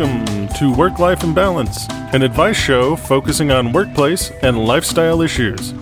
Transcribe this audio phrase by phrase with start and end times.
[0.00, 5.74] Welcome to Work Life Imbalance, an advice show focusing on workplace and lifestyle issues.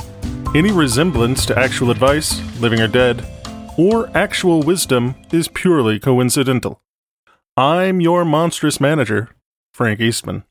[0.56, 3.25] Any resemblance to actual advice, living or dead,
[3.78, 6.83] or actual wisdom is purely coincidental.
[7.56, 9.28] I'm your monstrous manager,
[9.73, 10.42] Frank Eastman.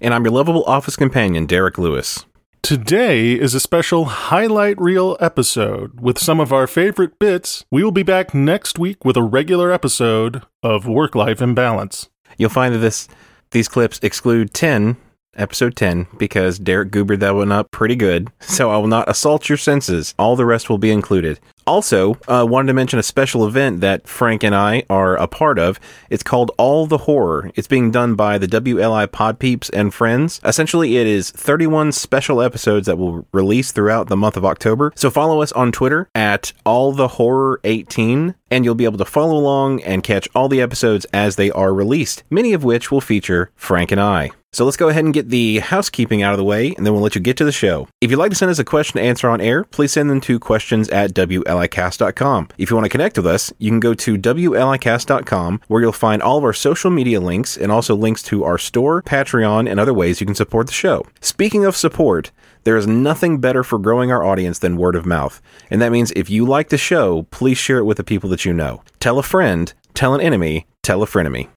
[0.00, 2.26] And I'm your lovable office companion, Derek Lewis.
[2.62, 7.64] Today is a special highlight reel episode with some of our favorite bits.
[7.72, 12.08] We will be back next week with a regular episode of Work Life Imbalance.
[12.36, 13.08] You'll find that this
[13.50, 14.96] these clips exclude 10,
[15.36, 18.28] episode 10, because Derek goobered that one up pretty good.
[18.40, 20.14] So I will not assault your senses.
[20.18, 21.40] All the rest will be included.
[21.66, 25.58] Also, uh, wanted to mention a special event that Frank and I are a part
[25.58, 25.80] of.
[26.10, 27.50] It's called All the Horror.
[27.54, 30.40] It's being done by the WLI Pod Peeps and friends.
[30.44, 34.92] Essentially, it is 31 special episodes that will release throughout the month of October.
[34.94, 39.04] So follow us on Twitter at All the Horror 18 and you'll be able to
[39.04, 43.00] follow along and catch all the episodes as they are released, many of which will
[43.00, 44.30] feature Frank and I.
[44.52, 47.02] So let's go ahead and get the housekeeping out of the way, and then we'll
[47.02, 47.88] let you get to the show.
[48.00, 50.20] If you'd like to send us a question to answer on air, please send them
[50.22, 52.48] to questions at WLIcast.com.
[52.56, 56.22] If you want to connect with us, you can go to WLIcast.com, where you'll find
[56.22, 59.92] all of our social media links and also links to our store, Patreon, and other
[59.92, 61.04] ways you can support the show.
[61.20, 62.30] Speaking of support,
[62.64, 65.42] there is nothing better for growing our audience than word of mouth.
[65.70, 68.44] And that means if you like the show, please share it with the people that
[68.44, 68.82] you know.
[69.00, 71.48] Tell a friend, tell an enemy, tell a frenemy.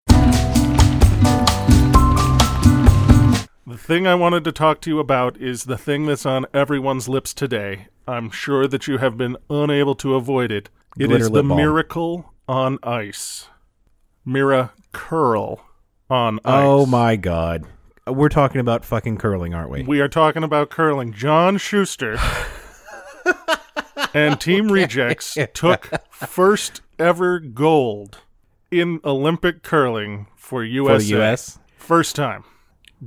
[3.80, 7.34] Thing I wanted to talk to you about is the thing that's on everyone's lips
[7.34, 7.88] today.
[8.08, 10.70] I'm sure that you have been unable to avoid it.
[11.00, 11.58] It Glitter is the balm.
[11.58, 13.48] miracle on ice.
[14.23, 15.62] Mira curl
[16.08, 16.64] on oh ice.
[16.66, 17.66] Oh my god.
[18.06, 19.84] We're talking about fucking curling, aren't we?
[19.84, 21.12] We are talking about curling.
[21.14, 22.20] John Shuster
[24.14, 28.20] and Team Rejects took first ever gold
[28.70, 31.58] in Olympic curling for For the US.
[31.78, 32.44] First time.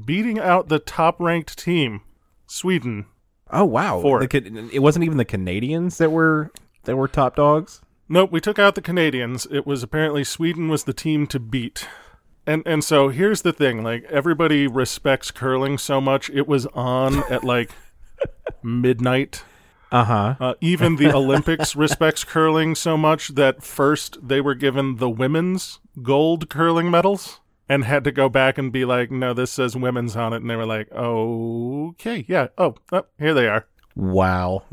[0.04, 2.00] Beating out the top ranked team,
[2.46, 3.06] Sweden.
[3.50, 4.00] Oh wow.
[4.02, 4.40] Ca-
[4.72, 6.50] it wasn't even the Canadians that were
[6.84, 7.82] that were top dogs.
[8.08, 9.46] Nope, we took out the Canadians.
[9.50, 11.86] It was apparently Sweden was the team to beat.
[12.46, 16.30] And and so here's the thing, like everybody respects curling so much.
[16.30, 17.70] It was on at like
[18.62, 19.44] midnight.
[19.92, 20.36] Uh-huh.
[20.40, 25.80] Uh, even the Olympics respects curling so much that first they were given the women's
[26.02, 27.40] gold curling medals
[27.72, 30.42] and had to go back and be like, no, this says women's on it.
[30.42, 33.64] And they were like, okay, yeah, oh, oh here they are.
[33.96, 34.64] Wow.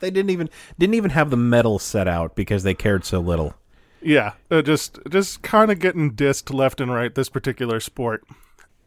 [0.00, 3.54] they didn't even didn't even have the medal set out because they cared so little.
[4.02, 8.24] Yeah, uh, just just kind of getting dissed left and right this particular sport.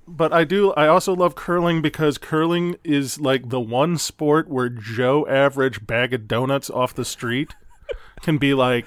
[0.07, 4.69] But I do I also love curling because curling is like the one sport where
[4.69, 7.55] Joe average bag of donuts off the street
[8.21, 8.85] can be like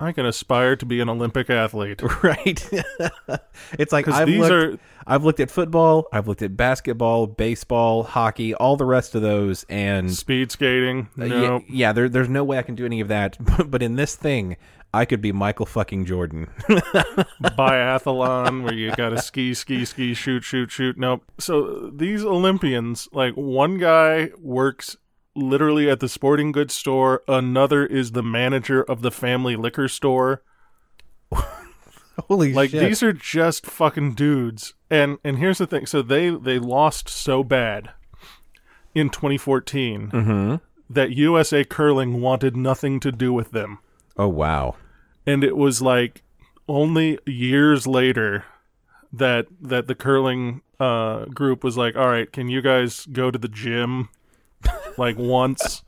[0.00, 2.00] I can aspire to be an Olympic athlete.
[2.22, 2.68] Right.
[3.78, 8.02] it's like I've these looked, are- I've looked at football, I've looked at basketball, baseball,
[8.02, 11.08] hockey, all the rest of those and Speed skating.
[11.18, 11.42] Uh, No.
[11.42, 13.36] yeah, yeah there, there's no way I can do any of that.
[13.40, 14.56] But, but in this thing,
[14.92, 16.48] I could be Michael fucking Jordan.
[17.42, 20.98] biathlon where you gotta ski, ski, ski, shoot, shoot, shoot.
[20.98, 21.22] Nope.
[21.38, 24.96] So these Olympians, like one guy works
[25.34, 30.42] literally at the sporting goods store, another is the manager of the family liquor store.
[32.28, 32.56] Holy shit.
[32.56, 32.80] Like shit.
[32.80, 34.74] these are just fucking dudes.
[34.90, 35.86] And and here's the thing.
[35.86, 37.90] So they they lost so bad
[38.94, 40.54] in 2014 Mm-hmm.
[40.92, 43.78] that USA Curling wanted nothing to do with them.
[44.18, 44.74] oh wow.
[45.26, 46.22] and it was like
[46.68, 48.44] only years later
[49.12, 53.38] that that the curling uh group was like all right can you guys go to
[53.38, 54.08] the gym
[55.00, 55.82] like once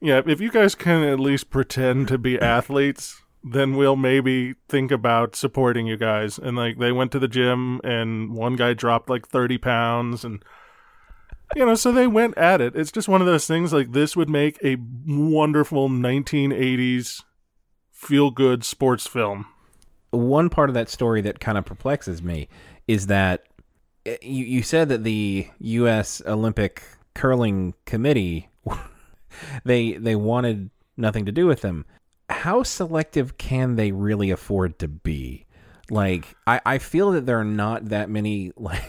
[0.00, 4.90] yeah if you guys can at least pretend to be athletes then we'll maybe think
[4.90, 9.10] about supporting you guys and like they went to the gym and one guy dropped
[9.10, 10.44] like 30 pounds and
[11.56, 14.14] you know so they went at it it's just one of those things like this
[14.14, 17.22] would make a wonderful 1980s
[18.00, 19.46] feel good sports film.
[20.10, 22.48] One part of that story that kind of perplexes me
[22.88, 23.44] is that
[24.06, 26.22] eh, you, you said that the U.S.
[26.26, 26.82] Olympic
[27.14, 28.48] Curling Committee
[29.64, 31.84] they they wanted nothing to do with them.
[32.28, 35.46] How selective can they really afford to be?
[35.90, 38.82] Like I, I feel that there are not that many like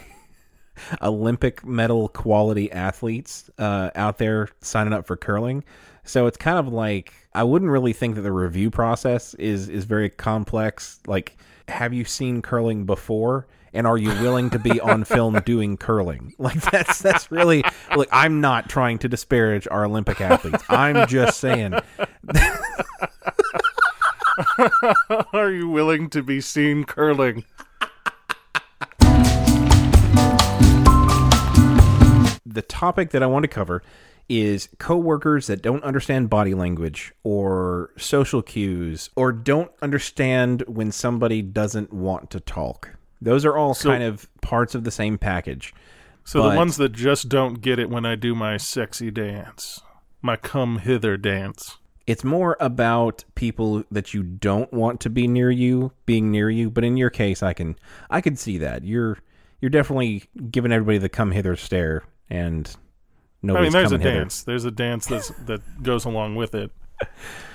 [1.01, 5.63] Olympic medal quality athletes uh, out there signing up for curling.
[6.03, 9.85] So it's kind of like I wouldn't really think that the review process is is
[9.85, 11.00] very complex.
[11.07, 13.47] Like, have you seen curling before?
[13.73, 16.33] And are you willing to be on film doing curling?
[16.41, 17.63] Like that's that's really
[17.95, 18.09] look.
[18.12, 20.63] I'm not trying to disparage our Olympic athletes.
[20.69, 21.75] I'm just saying
[25.33, 27.45] Are you willing to be seen curling?
[32.53, 33.81] the topic that I want to cover
[34.29, 41.41] is coworkers that don't understand body language or social cues or don't understand when somebody
[41.41, 42.95] doesn't want to talk.
[43.21, 45.73] Those are all So- kind of parts of the same package.
[46.23, 49.81] So But- the ones that just don't get it when I do my sexy dance,
[50.21, 51.77] my come hither dance.
[52.07, 56.69] It's more about people that you don't want to be near you being near you,
[56.69, 57.75] but in your case I can
[58.09, 58.83] I can see that.
[58.83, 59.18] You're
[59.62, 62.77] you're definitely giving everybody the come hither stare and I
[63.44, 64.19] nobody's mean, there's a hither.
[64.19, 64.44] dance.
[64.44, 66.71] There's a dance that's that goes along with it.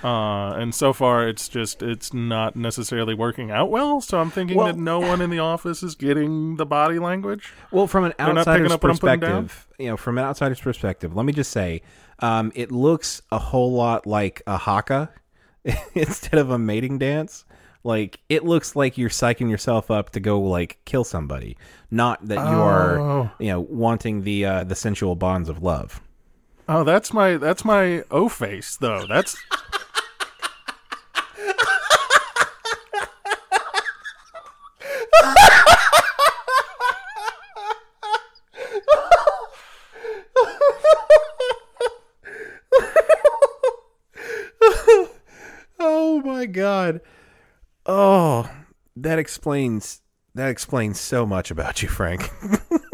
[0.05, 4.01] Uh, and so far, it's just it's not necessarily working out well.
[4.01, 7.53] So I'm thinking Well- that no one in the office is getting the body language.
[7.73, 9.43] Well, from an outsider's up what I'm putting down?
[9.49, 11.83] perspective, you know, from an outsider's perspective, let me just say,
[12.21, 15.11] um, it looks a whole lot like a haka
[15.95, 17.45] instead of a mating dance.
[17.83, 21.57] Like it looks like you're psyching yourself up to go like kill somebody,
[21.91, 23.31] not that you are, Oh.
[23.41, 26.01] you know, wanting the uh, the sensual bonds of love.
[26.69, 29.07] Oh, that's my that's my O face though.
[29.07, 29.37] That's
[45.79, 47.01] Oh my god.
[47.85, 48.51] Oh,
[48.97, 50.01] that explains
[50.35, 52.31] that explains so much about you, Frank.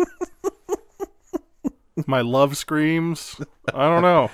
[2.07, 3.41] my love screams.
[3.73, 4.31] I don't know.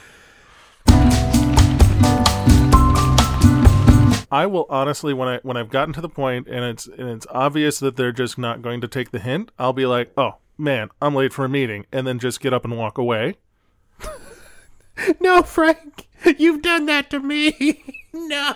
[4.31, 7.27] I will honestly when I when I've gotten to the point and it's and it's
[7.31, 10.91] obvious that they're just not going to take the hint, I'll be like, "Oh, man,
[11.01, 13.37] I'm late for a meeting." And then just get up and walk away.
[15.21, 16.09] no, Frank.
[16.37, 17.83] You've done that to me.
[18.13, 18.55] no.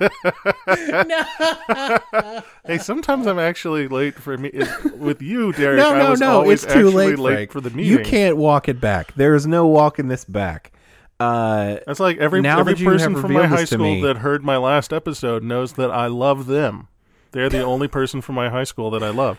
[2.66, 4.50] Hey, sometimes I'm actually late for me
[4.96, 5.76] with you, Derek.
[5.76, 6.48] No, I no, was no.
[6.48, 7.52] It's too late, Frank.
[7.52, 7.92] for the meeting.
[7.92, 9.12] You can't walk it back.
[9.14, 10.72] There is no walking this back.
[11.20, 15.42] Uh, That's like every every person from my high school that heard my last episode
[15.42, 16.88] knows that I love them.
[17.32, 19.38] They're the only person from my high school that I love.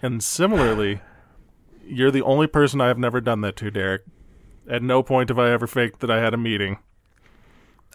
[0.00, 1.02] And similarly,
[1.84, 4.02] you're the only person I have never done that to, Derek.
[4.66, 6.78] At no point have I ever faked that I had a meeting.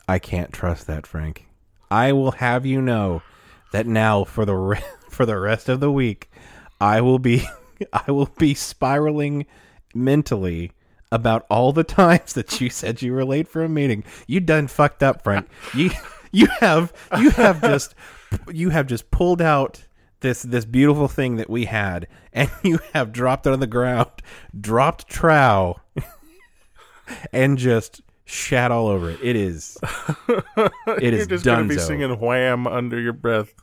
[0.08, 1.47] I can't trust that, Frank.
[1.90, 3.22] I will have you know
[3.72, 6.30] that now for the re- for the rest of the week,
[6.80, 7.48] I will be
[7.94, 9.46] I will be spiraling
[9.94, 10.72] mentally
[11.12, 14.04] about all the times that you said you were late for a meeting.
[14.28, 15.48] You done fucked up, Frank.
[15.74, 15.92] You
[16.32, 17.96] you have you have just
[18.52, 19.86] you have just pulled out
[20.20, 24.10] this this beautiful thing that we had and you have dropped it on the ground,
[24.60, 25.80] dropped trow
[27.32, 29.20] and just shat all over it.
[29.24, 29.78] It is
[30.28, 30.44] it
[31.02, 31.64] You're is just done.
[31.64, 33.54] gonna be singing wham under your breath.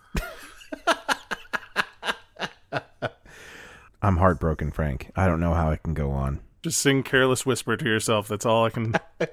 [4.03, 5.10] I'm heartbroken, Frank.
[5.17, 6.41] I don't know how I can go on.
[6.62, 8.29] Just sing careless whisper to yourself.
[8.29, 8.94] That's all I can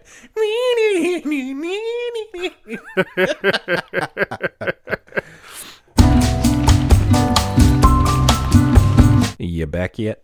[9.39, 10.23] You back yet?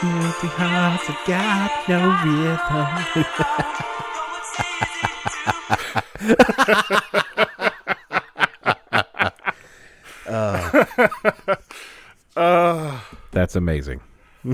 [13.32, 14.00] That's amazing.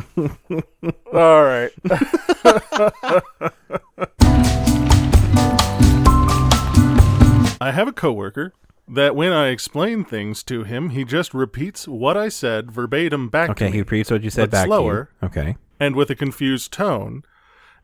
[1.13, 1.71] All right.
[7.61, 8.53] I have a coworker
[8.89, 13.51] that when I explain things to him, he just repeats what I said verbatim back
[13.51, 15.05] Okay, to he me repeats what you said but back slower.
[15.05, 15.27] to you.
[15.29, 15.57] Okay.
[15.81, 17.23] and with a confused tone,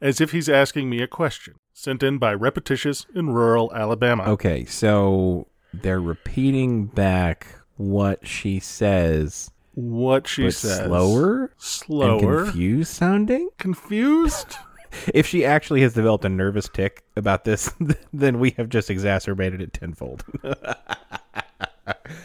[0.01, 4.25] as if he's asking me a question sent in by Repetitious in rural Alabama.
[4.25, 10.85] Okay, so they're repeating back what she says, What she says.
[10.87, 12.45] slower, Slower.
[12.45, 13.49] confused sounding.
[13.59, 14.57] confused?
[15.15, 17.73] If she actually has developed a nervous tick about this,
[18.13, 20.25] then we have just exacerbated it tenfold.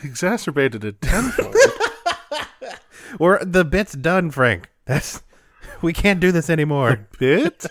[0.04, 1.56] Exacerbated it tenfold.
[3.20, 4.70] Or the bit's done, Frank.
[4.86, 5.24] That's
[5.82, 7.08] we can't do this anymore.
[7.18, 7.66] Bit?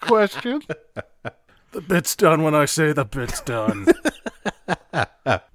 [0.00, 0.62] Question?
[1.72, 3.86] The bit's done when I say the bit's done.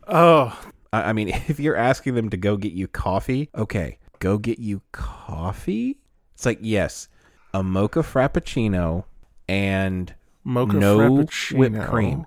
[0.08, 0.60] oh,
[0.92, 4.60] I I mean, if you're asking them to go get you coffee, okay, go get
[4.60, 5.98] you coffee.
[6.34, 7.08] It's like yes,
[7.54, 9.06] a mocha frappuccino
[9.48, 11.58] and mocha no frappuccino.
[11.58, 12.26] whipped cream.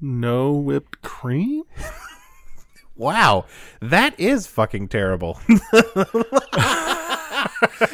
[0.00, 1.64] No whipped cream?
[2.96, 3.46] Wow,
[3.80, 5.40] that is fucking terrible.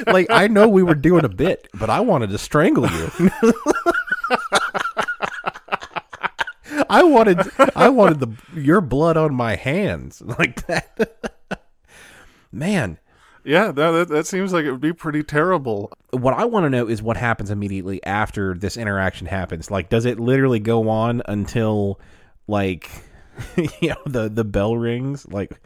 [0.07, 3.11] like I know we were doing a bit, but I wanted to strangle you.
[6.91, 7.41] I wanted
[7.75, 11.33] I wanted the your blood on my hands like that.
[12.53, 12.99] Man,
[13.45, 15.93] Yeah, that, that seems like it would be pretty terrible.
[16.11, 19.71] what I want to know is what happens immediately after this interaction happens.
[19.71, 22.01] Like, does it literally go on until,
[22.47, 22.91] like,
[23.81, 25.27] you know, the the bell rings?
[25.27, 25.61] Like,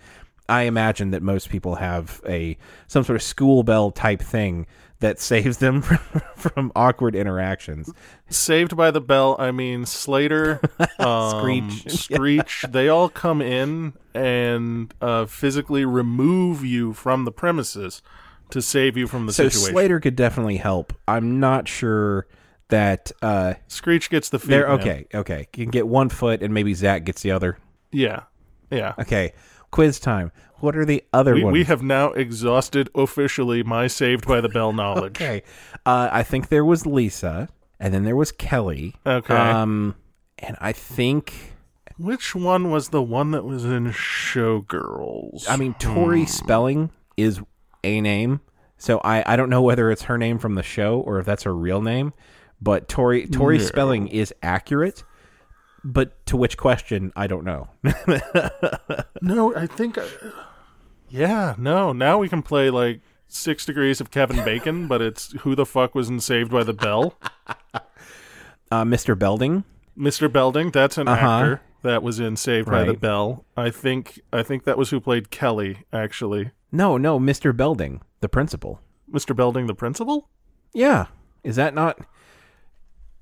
[0.49, 4.67] I imagine that most people have a some sort of school bell type thing
[5.01, 5.99] that saves them from,
[6.37, 7.93] from awkward interactions.
[8.29, 10.61] Saved by the Bell, I mean Slater,
[10.99, 11.89] um, Screech.
[12.01, 12.65] Screech.
[12.69, 18.03] They all come in and uh, physically remove you from the premises
[18.51, 19.73] to save you from the So situation.
[19.75, 20.93] Slater could definitely help.
[21.09, 22.27] I'm not sure
[22.69, 24.55] that uh, Screech gets the feet.
[24.55, 25.07] okay.
[25.15, 27.59] Okay, you can get one foot, and maybe Zach gets the other.
[27.93, 28.23] Yeah,
[28.71, 28.95] yeah.
[28.99, 29.33] Okay,
[29.75, 30.31] quiz time.
[30.61, 31.52] What are the other We, ones?
[31.52, 35.21] we have now exhausted officially my Saved by the Bell knowledge.
[35.21, 35.43] Okay.
[35.85, 37.49] Uh, I think there was Lisa,
[37.81, 38.95] and then there was Kelly.
[39.04, 39.35] Okay.
[39.35, 39.97] Um,
[40.38, 41.54] and I think,
[41.99, 45.47] Which one was the one that was in Showgirls?
[45.49, 47.40] I mean, Tori Spelling is
[47.83, 48.40] a name.
[48.78, 51.43] So I, I don't know whether it's her name from the show or if that's
[51.43, 52.12] her real name.
[52.61, 53.59] But Tori Tori.
[53.59, 55.02] Spelling is accurate.
[55.85, 57.69] But to which question, I don't know.
[59.21, 59.99] no, I think.
[59.99, 60.07] uh,
[61.11, 61.93] yeah, no.
[61.93, 65.95] Now we can play like Six Degrees of Kevin Bacon, but it's who the fuck
[65.95, 67.19] was in Saved by the Bell?
[68.71, 69.19] Uh, Mr.
[69.19, 69.64] Belding.
[69.97, 70.33] Mr.
[70.33, 70.71] Belding.
[70.71, 71.26] That's an Uh-huh.
[71.26, 73.45] actor that was in Saved by the Bell.
[73.57, 74.21] I think.
[74.33, 75.85] I think that was who played Kelly.
[75.93, 77.55] Actually, No, no, Mr.
[77.57, 78.81] Belding, the principal.
[79.12, 79.37] Mr.
[79.37, 80.29] Belding, the principal.
[80.73, 81.07] Yeah.
[81.45, 81.99] Is that not?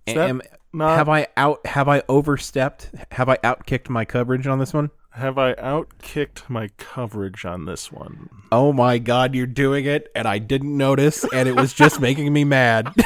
[0.06, 0.42] Is that am-
[0.72, 1.64] not- have I out?
[1.66, 2.90] Have I overstepped?
[3.12, 4.90] Have I outkicked my coverage on this one?
[5.10, 8.30] Have I outkicked my coverage on this one?
[8.50, 12.32] Oh my god, you're doing it, and I didn't notice, and it was just making
[12.32, 12.92] me mad.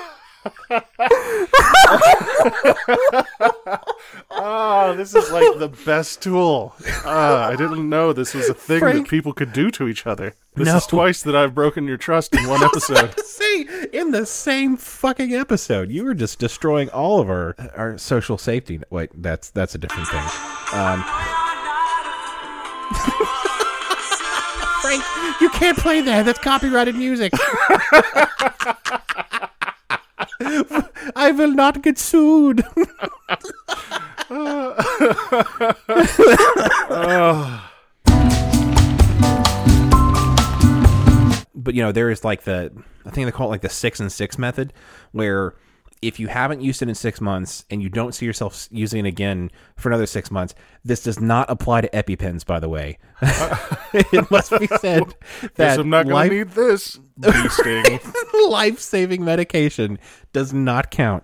[4.33, 6.73] Oh, this is like the best tool.
[7.05, 10.07] Ah, I didn't know this was a thing Frank- that people could do to each
[10.07, 10.33] other.
[10.55, 10.77] This No.
[10.77, 13.17] is twice that I've broken your trust in one episode.
[13.19, 18.37] See, in the same fucking episode, you were just destroying all of our our social
[18.37, 18.81] safety.
[18.89, 20.23] Wait, that's that's a different thing.
[20.73, 21.03] Um,
[24.81, 25.03] Frank,
[25.41, 26.25] you can't play that.
[26.25, 27.31] That's copyrighted music.
[31.15, 32.63] I will not get sued.
[41.53, 42.71] but you know there is like the
[43.05, 44.73] I think they call it like the six and six method,
[45.11, 45.55] where
[46.01, 49.07] if you haven't used it in six months and you don't see yourself using it
[49.07, 52.97] again for another six months, this does not apply to EpiPens, by the way.
[53.93, 55.03] it must be said
[55.55, 57.99] that I'm not going life, to need this bee sting.
[58.49, 59.99] life-saving medication
[60.33, 61.23] does not count.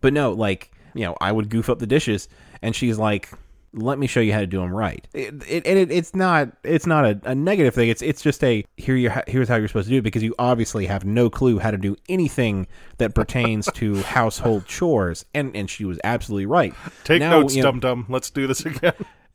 [0.00, 2.28] But no, like you know, I would goof up the dishes,
[2.62, 3.30] and she's like,
[3.74, 6.50] "Let me show you how to do them right." It, it, and it, it's not
[6.62, 7.88] it's not a, a negative thing.
[7.88, 10.34] It's it's just a here you here's how you're supposed to do it because you
[10.38, 12.66] obviously have no clue how to do anything
[12.98, 15.24] that pertains to household chores.
[15.34, 16.74] And and she was absolutely right.
[17.04, 18.06] Take Now, notes, dum dum.
[18.08, 18.94] Let's do this again.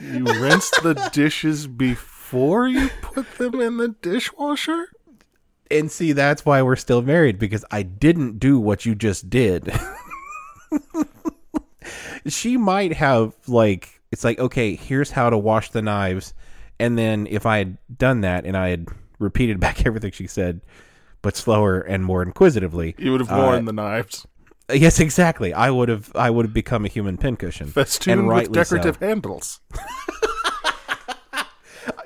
[0.00, 4.88] you rinse the dishes before you put them in the dishwasher?
[5.70, 9.72] And see, that's why we're still married because I didn't do what you just did.
[12.26, 16.34] she might have like it's like okay, here's how to wash the knives,
[16.78, 18.86] and then if I had done that and I had
[19.18, 20.60] repeated back everything she said,
[21.22, 24.26] but slower and more inquisitively, You would have uh, worn the knives.
[24.72, 25.52] yes, exactly.
[25.52, 28.76] I would have I would have become a human pincushion, Festooned and with rightly so.
[28.76, 29.60] decorative handles.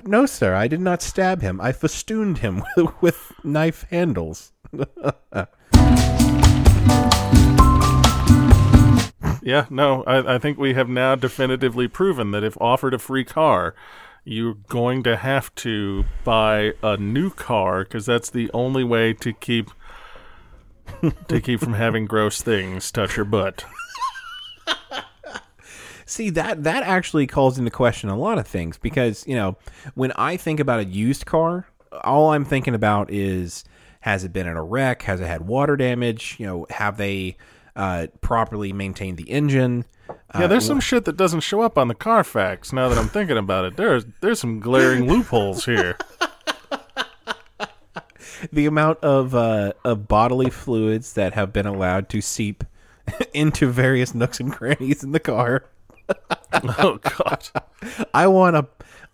[0.05, 1.61] No, sir, I did not stab him.
[1.61, 4.51] I festooned him with, with knife handles.
[9.43, 13.23] Yeah, no, I, I think we have now definitively proven that if offered a free
[13.23, 13.73] car,
[14.23, 19.33] you're going to have to buy a new car because that's the only way to
[19.33, 19.71] keep
[21.27, 23.65] to keep from having gross things touch your butt.
[26.11, 29.55] See that that actually calls into question a lot of things because you know
[29.93, 31.67] when I think about a used car,
[32.03, 33.63] all I'm thinking about is
[34.01, 35.03] has it been in a wreck?
[35.03, 36.35] Has it had water damage?
[36.37, 37.37] You know, have they
[37.77, 39.85] uh, properly maintained the engine?
[40.37, 42.73] Yeah, there's some shit that doesn't show up on the Carfax.
[42.73, 45.97] Now that I'm thinking about it, there's there's some glaring loopholes here.
[48.51, 52.65] the amount of uh, of bodily fluids that have been allowed to seep
[53.33, 55.63] into various nooks and crannies in the car.
[56.77, 57.49] Oh God.
[58.13, 58.67] I want a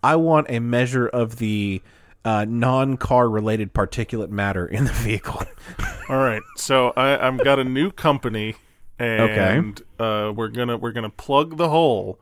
[0.04, 1.82] I want a measure of the
[2.26, 5.44] uh, non-car related particulate matter in the vehicle.
[6.10, 8.56] All right, so I, I've got a new company,
[9.00, 12.20] and uh, we're gonna we're gonna plug the hole,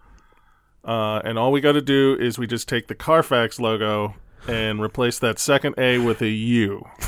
[0.83, 4.15] uh, and all we got to do is we just take the Carfax logo
[4.47, 6.85] and replace that second A with a U.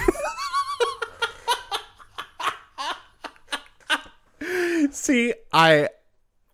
[4.92, 5.90] See, I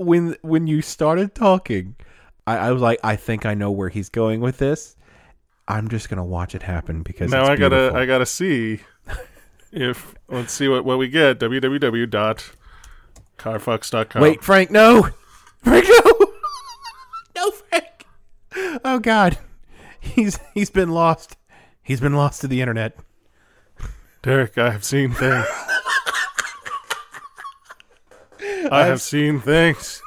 [0.06, 1.96] when when you started talking,
[2.46, 4.96] I, I was like, I think I know where he's going with this.
[5.68, 7.94] I'm just gonna watch it happen because now I gotta.
[7.96, 8.82] I gotta see
[9.72, 11.40] if let's see what what we get.
[11.40, 14.22] www.carfax.com.
[14.22, 15.08] Wait, Frank, no,
[15.60, 16.34] Frank, no,
[17.36, 18.06] no, Frank.
[18.84, 19.38] Oh God,
[20.00, 21.38] he's he's been lost.
[21.82, 22.98] He's been lost to the internet.
[24.22, 25.46] Derek, I have seen things.
[28.72, 30.02] I have seen things.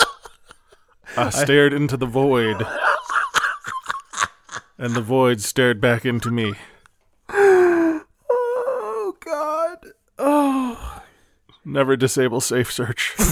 [1.16, 2.66] I stared into the void,
[4.78, 6.54] and the void stared back into me.
[7.30, 9.78] Oh God.
[10.18, 11.02] Oh.
[11.64, 13.14] Never disable safe search.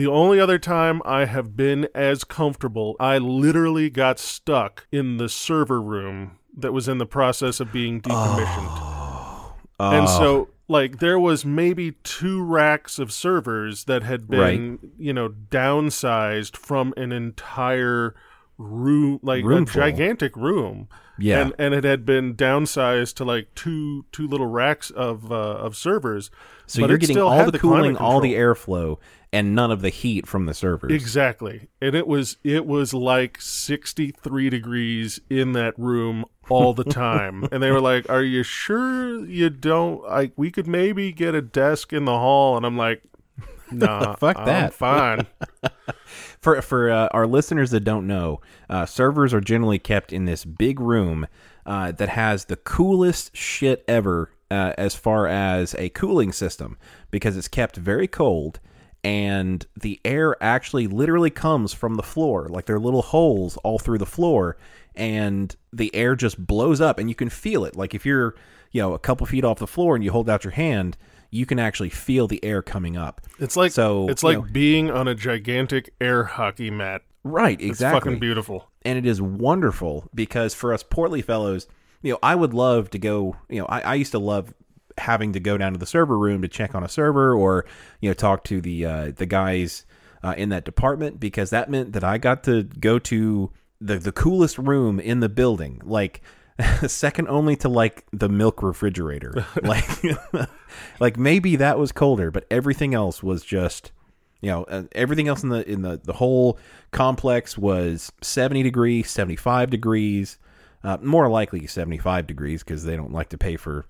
[0.00, 5.28] The only other time I have been as comfortable, I literally got stuck in the
[5.28, 9.52] server room that was in the process of being decommissioned.
[9.78, 15.30] And so, like, there was maybe two racks of servers that had been, you know,
[15.30, 18.14] downsized from an entire
[18.58, 20.88] room, like Room a gigantic room.
[21.18, 21.40] Yeah.
[21.42, 25.76] and and it had been downsized to like two two little racks of uh, of
[25.76, 26.30] servers.
[26.66, 28.98] So but you're getting all had the cooling, all the airflow,
[29.32, 30.92] and none of the heat from the servers.
[30.92, 31.68] Exactly.
[31.80, 37.46] And it was it was like 63 degrees in that room all the time.
[37.52, 41.42] and they were like, "Are you sure you don't like we could maybe get a
[41.42, 43.02] desk in the hall?" And I'm like,
[43.70, 45.26] "Nah, Fuck I'm that." fine."
[46.40, 48.40] For for uh, our listeners that don't know,
[48.70, 51.26] uh, servers are generally kept in this big room
[51.66, 56.78] uh, that has the coolest shit ever uh, as far as a cooling system
[57.10, 58.58] because it's kept very cold
[59.02, 63.78] and the air actually literally comes from the floor like there are little holes all
[63.78, 64.56] through the floor
[64.94, 68.34] and the air just blows up and you can feel it like if you're
[68.72, 70.96] you know a couple feet off the floor and you hold out your hand
[71.30, 74.46] you can actually feel the air coming up It's like So, it's you like know-
[74.52, 77.02] being on a gigantic air hockey mat.
[77.24, 78.68] right exactly It's fucking beautiful.
[78.82, 81.68] and it is wonderful because for us portly fellows,
[82.02, 83.36] you know, I would love to go.
[83.48, 84.54] You know, I, I used to love
[85.00, 87.64] having to go down to the server room to check on a server or
[88.00, 89.84] you know talk to the uh, the guys
[90.22, 94.12] uh, in that department because that meant that I got to go to the the
[94.12, 96.22] coolest room in the building, like.
[96.86, 99.88] second only to like the milk refrigerator like
[101.00, 103.92] like maybe that was colder but everything else was just
[104.42, 106.58] you know uh, everything else in the in the the whole
[106.90, 110.38] complex was 70 degrees 75 degrees
[110.84, 113.86] uh, more likely 75 degrees because they don't like to pay for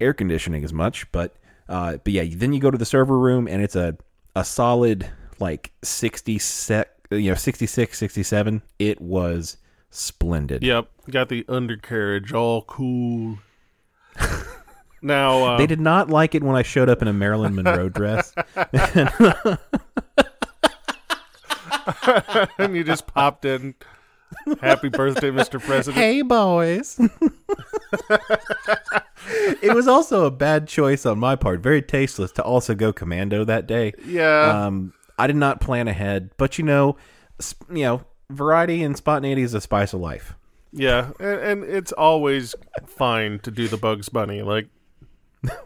[0.00, 1.34] air conditioning as much but
[1.68, 3.96] uh, but yeah then you go to the server room and it's a
[4.36, 5.08] a solid
[5.40, 9.56] like 60 sec you know 66 67 it was
[9.90, 13.38] splendid Yep, got the undercarriage all cool.
[15.02, 17.88] now uh, they did not like it when i showed up in a marilyn monroe
[17.88, 18.34] dress
[22.58, 23.74] and you just popped in.
[24.60, 25.60] Happy birthday, Mr.
[25.60, 25.96] President.
[25.96, 26.98] Hey, boys.
[29.62, 33.44] it was also a bad choice on my part, very tasteless, to also go commando
[33.44, 33.92] that day.
[34.04, 34.66] Yeah.
[34.66, 36.96] Um, I did not plan ahead, but you know,
[37.40, 40.34] sp- you know, variety and spontaneity is a spice of life.
[40.72, 42.54] Yeah, and, and it's always
[42.86, 44.42] fine to do the Bugs Bunny.
[44.42, 44.68] Like,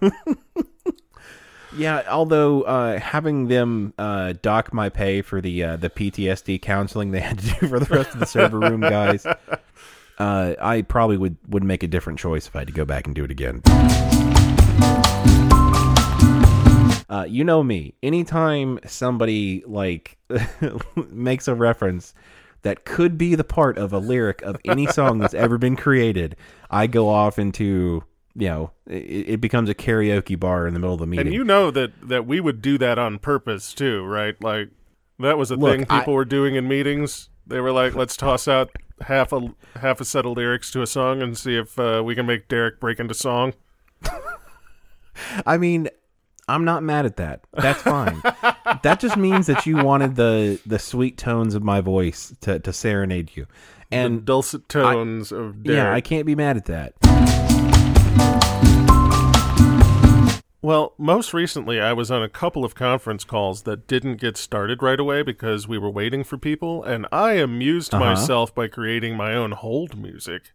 [1.76, 7.12] Yeah, although uh, having them uh, dock my pay for the uh, the PTSD counseling
[7.12, 9.24] they had to do for the rest of the server room guys,
[10.18, 13.06] uh, I probably would would make a different choice if I had to go back
[13.06, 13.62] and do it again.
[17.08, 17.94] Uh, you know me.
[18.02, 20.18] Anytime somebody like
[21.10, 22.14] makes a reference
[22.62, 26.36] that could be the part of a lyric of any song that's ever been created,
[26.70, 30.94] I go off into you know, it, it becomes a karaoke bar in the middle
[30.94, 31.26] of the meeting.
[31.28, 34.34] And you know that that we would do that on purpose too, right?
[34.42, 34.70] Like
[35.18, 37.28] that was a Look, thing I- people were doing in meetings.
[37.46, 38.70] They were like, "Let's toss out
[39.02, 42.14] half a half a set of lyrics to a song and see if uh, we
[42.14, 43.52] can make Derek break into song."
[45.46, 45.88] I mean,
[46.48, 47.44] I'm not mad at that.
[47.52, 48.20] That's fine.
[48.82, 52.72] that just means that you wanted the the sweet tones of my voice to, to
[52.72, 53.46] serenade you.
[53.90, 55.76] And And dulcet tones of Derek.
[55.76, 56.94] yeah, I can't be mad at that.
[60.64, 64.80] Well, most recently, I was on a couple of conference calls that didn't get started
[64.80, 68.04] right away because we were waiting for people, and I amused Uh-huh.
[68.04, 70.52] myself by creating my own hold music.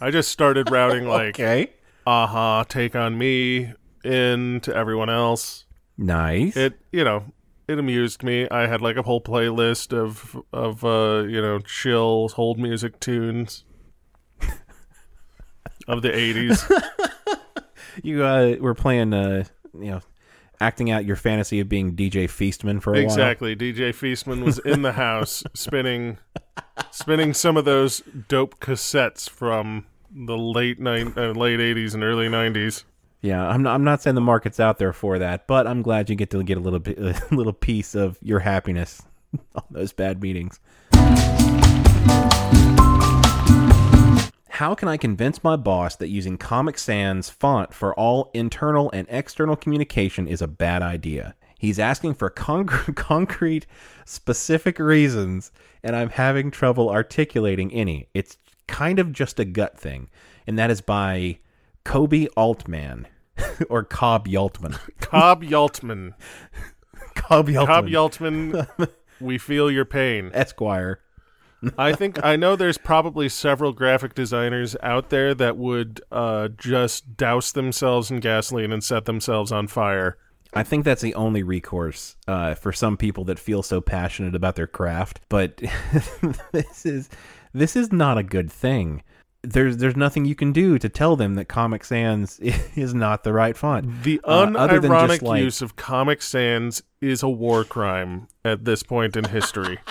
[0.00, 1.70] I just started routing like Okay.
[2.04, 5.66] "a-ha," "Take on Me" in to everyone else.
[5.96, 6.56] Nice.
[6.56, 7.26] It, you know,
[7.68, 8.48] it amused me.
[8.50, 13.62] I had like a whole playlist of of uh, you know, chill hold music tunes
[15.86, 16.70] of the '80s.
[18.02, 19.44] you uh, were playing, uh,
[19.74, 20.00] you know,
[20.60, 23.04] acting out your fantasy of being DJ Feastman for a while.
[23.04, 23.54] Exactly.
[23.56, 26.18] DJ Feastman was in the house spinning
[26.90, 32.28] spinning some of those dope cassettes from the late nine, uh, late 80s and early
[32.28, 32.84] 90s.
[33.20, 36.10] Yeah, I'm not, I'm not saying the market's out there for that, but I'm glad
[36.10, 39.02] you get to get a little bit, a little piece of your happiness
[39.54, 40.60] on those bad meetings.
[44.54, 49.04] How can I convince my boss that using Comic Sans font for all internal and
[49.10, 51.34] external communication is a bad idea?
[51.58, 53.66] He's asking for concrete, concrete,
[54.04, 55.50] specific reasons,
[55.82, 58.06] and I'm having trouble articulating any.
[58.14, 58.38] It's
[58.68, 60.08] kind of just a gut thing,
[60.46, 61.40] and that is by
[61.82, 63.08] Kobe Altman
[63.68, 64.78] or Cobb Yaltman.
[65.00, 66.14] Cobb Yaltman.
[67.16, 68.88] Cobb Yaltman, Cobb Yaltman,
[69.18, 70.30] we feel your pain.
[70.32, 71.00] Esquire.
[71.78, 77.16] I think I know there's probably several graphic designers out there that would uh, just
[77.16, 80.18] douse themselves in gasoline and set themselves on fire.
[80.56, 84.54] I think that's the only recourse uh, for some people that feel so passionate about
[84.54, 85.20] their craft.
[85.28, 85.60] But
[86.52, 87.08] this is
[87.52, 89.02] this is not a good thing.
[89.42, 92.38] There's there's nothing you can do to tell them that Comic Sans
[92.76, 94.02] is not the right font.
[94.04, 98.82] The Uh, unironic just, like- use of Comic Sans is a war crime at this
[98.82, 99.78] point in history.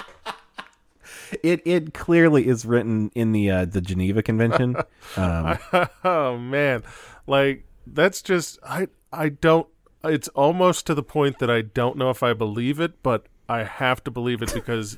[1.43, 4.76] It it clearly is written in the uh, the Geneva Convention.
[5.17, 5.58] Um,
[6.04, 6.84] oh man,
[7.28, 9.67] like that's just I I don't.
[10.04, 13.63] It's almost to the point that I don't know if I believe it, but I
[13.63, 14.98] have to believe it because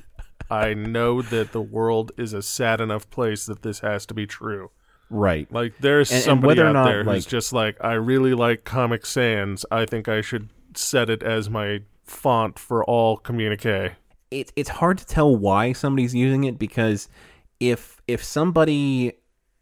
[0.50, 4.26] I know that the world is a sad enough place that this has to be
[4.26, 4.70] true.
[5.10, 5.50] right.
[5.52, 8.34] Like there's And- and somebody or out not, there who's like- just like, I really
[8.34, 9.64] like Comic Sans.
[9.70, 13.92] I think I should set it as my font for all communique.
[14.40, 17.08] It, it's hard to tell why somebody's using it because
[17.58, 19.14] if if somebody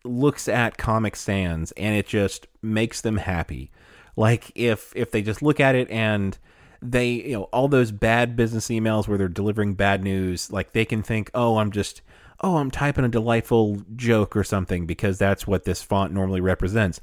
[0.05, 3.71] looks at Comic Sans and it just makes them happy,
[4.17, 6.39] like if if they just look at it and
[6.83, 10.85] they you know all those bad business emails where they're delivering bad news, like they
[10.85, 12.03] can think, oh, I'm just
[12.41, 17.01] oh, I'm typing a delightful joke or something because that's what this font normally represents.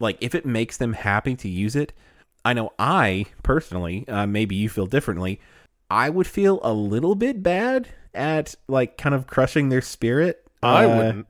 [0.00, 1.92] Like if it makes them happy to use it,
[2.44, 5.40] I know I personally, uh, maybe you feel differently.
[5.90, 10.44] I would feel a little bit bad at like kind of crushing their spirit.
[10.62, 11.26] I Uh, wouldn't.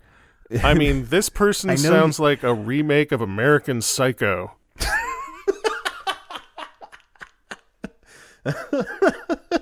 [0.64, 4.52] I mean, this person sounds like a remake of American Psycho.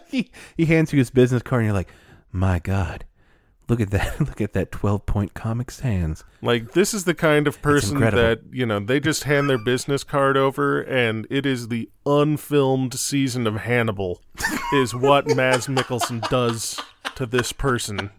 [0.08, 1.88] he, he hands you his business card and you're like,
[2.32, 3.04] my God,
[3.68, 4.20] look at that!
[4.26, 6.22] Look at that twelve point Comic Sans.
[6.42, 10.04] Like this is the kind of person that you know they just hand their business
[10.04, 14.22] card over, and it is the unfilmed season of Hannibal,
[14.74, 16.80] is what Mads Mikkelsen does
[17.14, 18.10] to this person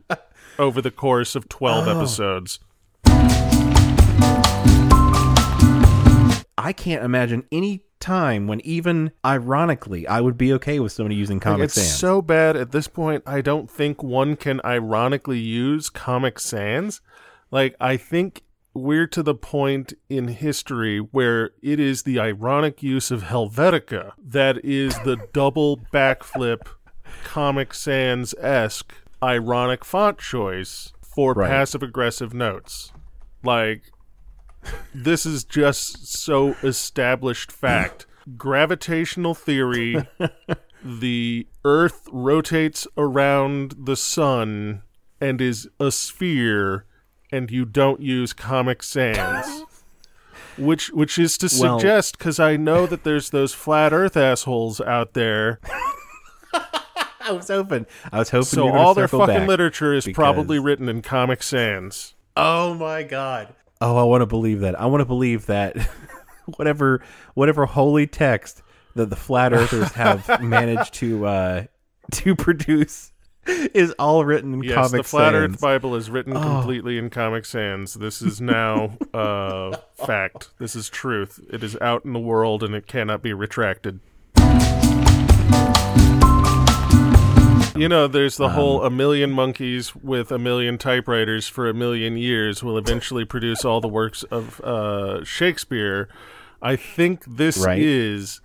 [0.60, 1.98] over the course of twelve Oh.
[1.98, 2.60] episodes.
[6.60, 11.38] I can't imagine any time when even ironically I would be okay with somebody using
[11.38, 11.96] Like, Comic it's Sans.
[12.00, 13.24] so bad at this point.
[13.26, 17.02] I don't think one can ironically use Comic Sans.
[17.52, 23.10] Like I think we're to the point in history where it is the ironic use
[23.10, 26.68] of Helvetica that is the double backflip
[27.24, 31.50] Comic Sans esque ironic font choice for Right.
[31.50, 32.92] passive aggressive notes.
[33.44, 33.82] Like
[34.94, 38.06] this is just so established fact.
[38.38, 40.06] Gravitational theory
[40.84, 44.82] the earth rotates around the sun
[45.22, 46.86] and is a sphere
[47.32, 49.64] and you don't use comic sans
[50.58, 54.80] which which is to Well- suggest cuz i know that there's those flat earth assholes
[54.82, 55.60] out there
[56.54, 57.86] I was hoping.
[58.12, 58.46] I was hoping.
[58.46, 63.54] so all their fucking literature is because- probably written in comic sans Oh my god.
[63.80, 64.80] Oh, I want to believe that.
[64.80, 65.78] I want to believe that
[66.58, 67.02] whatever
[67.36, 68.62] whatever holy text
[68.96, 71.64] that the flat earthers have managed to uh,
[72.14, 73.12] to produce
[73.46, 75.54] is all written in Yes, Comic the Flat Sans.
[75.54, 76.42] Earth Bible is written Oh.
[76.42, 77.94] completely in Comic Sans.
[77.94, 80.50] This is now uh, fact.
[80.60, 81.40] This is truth.
[81.52, 84.00] It is out in the world and it cannot be retracted.
[87.78, 91.74] You know, there's the whole Um, a million monkeys with a million typewriters for a
[91.74, 96.10] million years will eventually produce all the works of uh, Shakespeare.
[96.62, 97.80] I think this Right.
[97.82, 98.42] is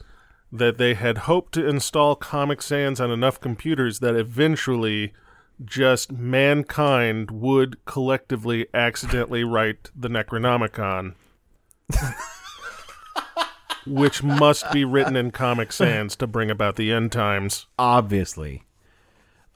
[0.53, 5.13] that they had hoped to install Comic Sans on enough computers that eventually
[5.65, 11.15] just mankind would collectively accidentally write the Necronomicon.
[13.87, 17.67] which must be written in Comic Sans to bring about the end times.
[17.79, 18.63] obviously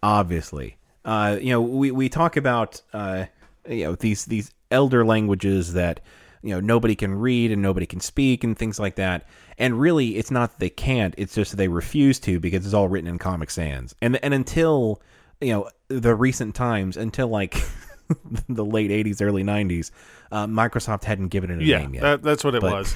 [0.02, 3.24] obviously uh you know we we talk about uh
[3.68, 6.00] you know these these elder languages that
[6.42, 9.26] you know nobody can read and nobody can speak and things like that
[9.58, 12.74] and really it's not that they can't it's just that they refuse to because it's
[12.74, 15.00] all written in comic sans and and until
[15.40, 17.54] you know the recent times until like
[18.48, 19.90] the late 80s early 90s
[20.32, 22.94] uh, microsoft hadn't given it a Yeah, name yet that, that's what it But- was.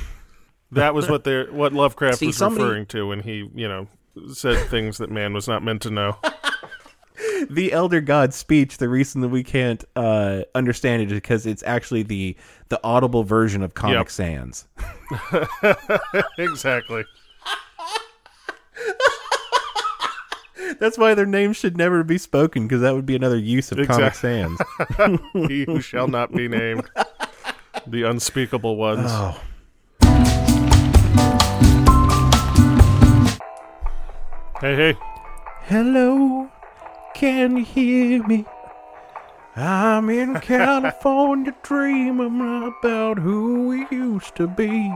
[0.72, 3.88] That was what they what Lovecraft See, was somebody- referring to when he, you know,
[4.32, 6.16] said things that man was not meant to know.
[7.48, 11.62] the elder god speech the reason that we can't uh understand it is because it's
[11.62, 12.36] actually the
[12.68, 14.10] the audible version of comic Yep.
[14.10, 14.66] sans
[16.38, 17.04] exactly.
[20.78, 23.78] that's why their names should never be spoken because that would be another use of
[23.86, 24.58] comic sans
[25.48, 26.88] He who shall not be named.
[27.86, 29.06] The unspeakable ones.
[29.08, 29.40] oh
[34.60, 34.94] Hey, hey.
[35.62, 36.50] hello
[37.20, 38.46] can you hear me
[39.54, 42.40] i'm in california dreaming
[42.80, 44.90] about who we used to be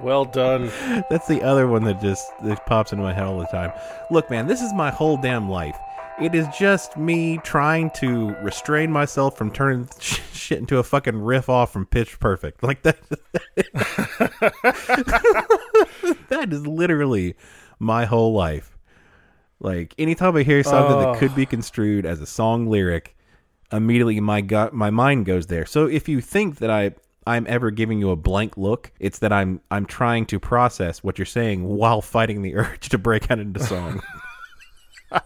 [0.00, 0.70] Well done.
[1.10, 3.70] That's the other one that just that pops into my head all the time.
[4.10, 5.76] Look, man, this is my whole damn life.
[6.18, 11.50] It is just me trying to restrain myself from turning shit into a fucking riff
[11.50, 12.62] off from Pitch Perfect.
[12.70, 12.96] Like that.
[16.30, 17.34] that is literally
[17.78, 18.78] my whole life.
[19.60, 21.12] Like anytime I hear something Oh.
[21.12, 21.46] that could be oh.
[21.46, 23.14] construed as a song lyric,
[23.70, 25.66] immediately my gut, my mind goes there.
[25.66, 26.92] So if you think that I
[27.26, 31.18] I'm ever giving you a blank look, it's that I'm I'm trying to process what
[31.18, 34.02] you're saying while fighting the urge to break out into song.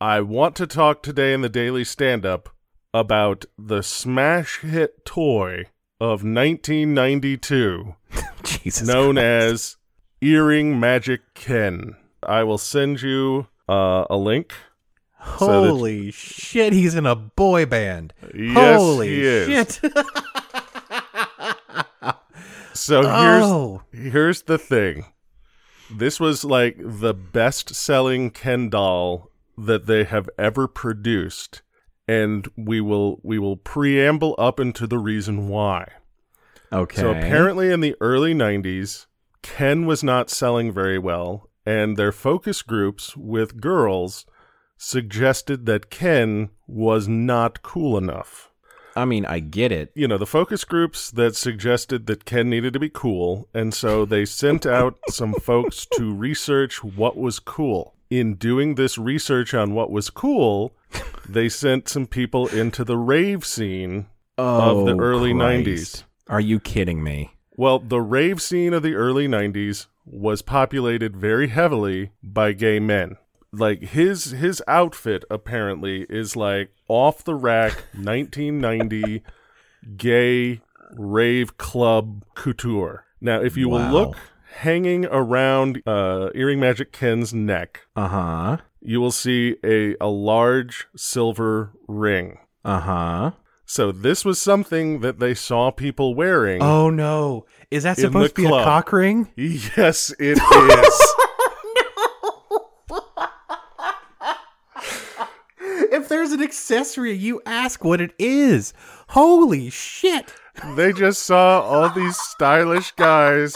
[0.00, 2.50] I want to talk today in the Daily Stand Up
[2.94, 5.64] about the smash hit toy
[6.00, 7.96] of 1992
[8.44, 8.86] Jesus.
[8.86, 9.24] known Christ.
[9.24, 9.76] as
[10.20, 11.96] Earring Magic Ken.
[12.22, 14.52] I will send you uh, a link.
[15.38, 18.12] so that- Holy shit, he's in a boy band.
[18.34, 19.46] Yes, Holy he is.
[19.46, 19.92] shit.
[22.78, 23.82] So here's oh.
[23.92, 25.06] here's the thing.
[25.90, 31.62] This was like the best selling Ken doll that they have ever produced,
[32.06, 35.88] and we will we will preamble up into the reason why.
[36.72, 37.00] Okay.
[37.00, 39.06] So apparently in the early 90s,
[39.42, 44.26] Ken was not selling very well, and their focus groups with girls
[44.76, 48.50] suggested that Ken was not cool enough.
[48.96, 49.92] I mean, I get it.
[49.94, 54.04] You know, the focus groups that suggested that Ken needed to be cool, and so
[54.04, 57.94] they sent out some folks to research what was cool.
[58.10, 60.72] In doing this research on what was cool,
[61.28, 64.06] they sent some people into the rave scene
[64.38, 65.66] Oh, of the oh, early Christ.
[65.66, 66.04] 90s.
[66.28, 67.32] Are you kidding me?
[67.58, 73.16] Well, the rave scene of the early 90s was populated very heavily by gay men.
[73.52, 79.22] Like his his outfit apparently is like off the rack 1990
[79.96, 80.60] gay
[80.92, 83.04] rave club couture.
[83.20, 83.78] Now, if you Wow.
[83.78, 84.16] will look
[84.60, 88.56] hanging around uh, Earring Magic Ken's neck, Uh huh.
[88.80, 92.38] you will see a, a large silver ring.
[92.64, 93.30] Uh huh.
[93.70, 96.62] So this was something that they saw people wearing.
[96.62, 97.44] Oh no!
[97.70, 98.62] Is that supposed to be club.
[98.62, 99.28] a cock ring?
[99.36, 101.06] Yes, it is.
[102.90, 103.00] No.
[105.60, 108.72] If there's an accessory, you ask what it is.
[109.08, 110.32] Holy shit!
[110.74, 113.54] they just saw all these stylish guys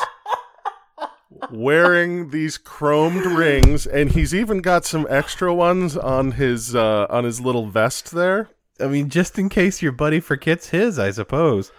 [1.50, 7.24] wearing these chromed rings, and he's even got some extra ones on his uh, on
[7.24, 8.50] his little vest there.
[8.82, 11.70] I mean, just in case your buddy forgets his, I suppose.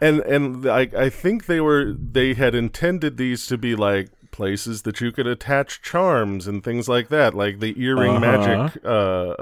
[0.00, 4.82] And and I I think they were they had intended these to be like places
[4.82, 8.20] that you could attach charms and things like that, like the earring Uh-huh.
[8.20, 9.34] magic uh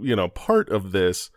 [0.00, 1.30] you know, part of this,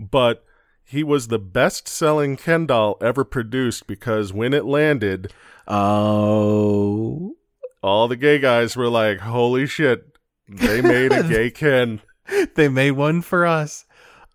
[0.00, 0.44] but
[0.84, 5.32] he was the best selling Ken doll ever produced because when it landed,
[5.68, 7.36] Oh,
[7.82, 10.16] all the gay guys were like, holy shit,
[10.48, 12.00] they made a gay Ken.
[12.54, 13.84] they made one for us.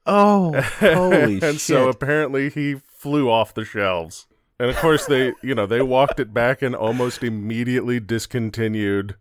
[0.07, 1.59] Oh, holy and shit!
[1.59, 4.25] so apparently he flew off the shelves.
[4.59, 9.15] And of course they, you know, they walked it back and almost immediately discontinued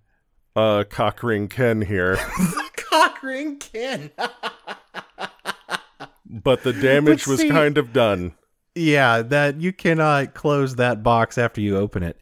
[0.54, 2.16] uh Cockring Ken here.
[2.76, 4.10] Cockring Ken.
[6.28, 8.34] But the damage But was see- kind of done.
[8.74, 12.18] yeah, that you cannot close that box after you open it.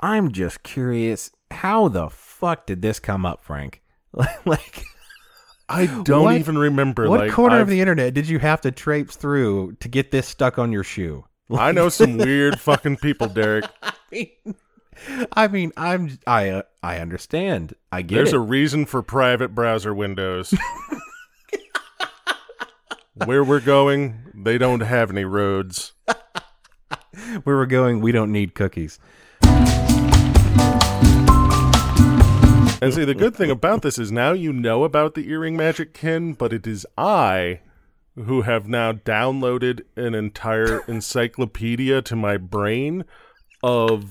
[0.00, 3.82] I'm just curious, how the fuck did this come up, Frank?
[4.44, 4.84] like,
[5.72, 8.60] I don't What- even remember what like corner of I've- the internet did you have
[8.62, 11.24] to traipse through to get this stuck on your shoe?
[11.56, 13.64] I know some weird fucking people, Derek.
[15.32, 17.74] I mean, I'm I uh, I understand.
[17.92, 18.36] I get There's it.
[18.36, 20.52] a reason for private browser windows.
[23.24, 25.92] Where we're going, they don't have any roads.
[27.44, 28.98] Where we're going, we don't need cookies.
[32.82, 35.92] And see, the good thing about this is now you know about the earring magic
[35.92, 37.60] Ken, but it is I
[38.16, 43.04] who have now downloaded an entire encyclopedia to my brain
[43.62, 44.10] of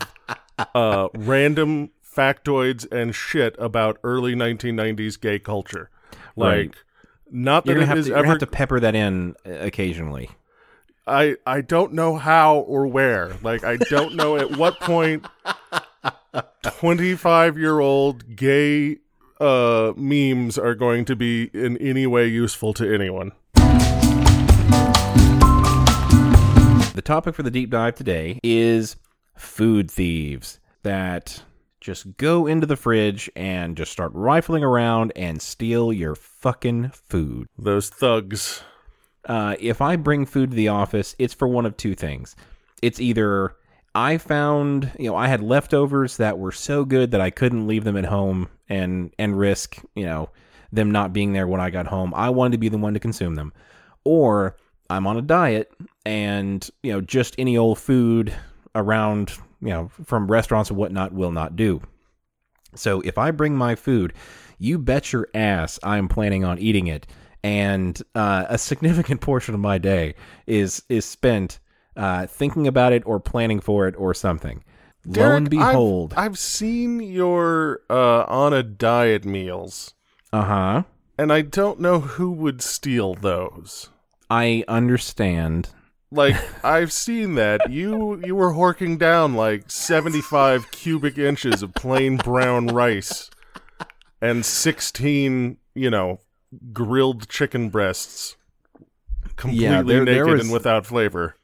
[0.76, 5.90] uh, random factoids and shit about early 1990s gay culture.
[6.36, 6.76] Like, Right.
[7.32, 8.28] not that You're it have is to, ever.
[8.28, 10.30] have to pepper that in uh, occasionally.
[11.08, 13.34] I I don't know how or where.
[13.42, 15.26] Like, I don't know at what point
[16.64, 18.98] 25 year old gay
[19.40, 23.32] uh memes are going to be in any way useful to anyone.
[27.00, 28.98] The topic for the deep dive today is
[29.38, 31.44] food thieves that
[31.80, 37.48] just go into the fridge and just start rifling around and steal your fucking food.
[37.58, 38.64] Those thugs.
[39.26, 42.36] Uh, if I bring food to the office, it's for one of two things.
[42.82, 43.56] It's either
[43.96, 47.84] I found, you know, I had leftovers that were so good that I couldn't leave
[47.84, 50.30] them at home and and risk, you know,
[50.72, 52.14] them not being there when I got home.
[52.16, 53.54] I wanted to be the one to consume them.
[54.04, 54.58] Or
[54.90, 55.72] I'm on a diet
[56.06, 58.34] and, you know, just any old food
[58.76, 61.82] around, you know, from restaurants and whatnot will not do.
[62.76, 64.14] So if I bring my food,
[64.60, 67.08] you bet your ass I'm planning on eating it.
[67.44, 71.60] And uh, a significant portion of my day is is spent
[72.00, 74.64] uh, thinking about it or planning for it or something.
[75.06, 79.94] Lo and Derek, I've- behold, I've, seen your uh on a diet meals,
[80.34, 80.84] uh huh.
[81.18, 83.90] and I don't know who would steal those.
[84.30, 85.70] I understand.
[86.12, 86.36] Like
[86.66, 92.68] I've seen that you you were horking down like 75 cubic inches of plain brown
[92.68, 93.30] rice
[94.22, 96.20] and 16, you know,
[96.74, 98.36] grilled chicken breasts
[99.36, 101.36] completely there- there naked was- and without flavor.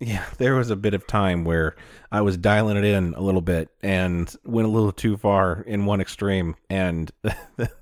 [0.00, 1.74] Yeah, there was a bit of time where
[2.12, 5.86] I was dialing it in a little bit and went a little too far in
[5.86, 6.54] one extreme.
[6.70, 7.10] And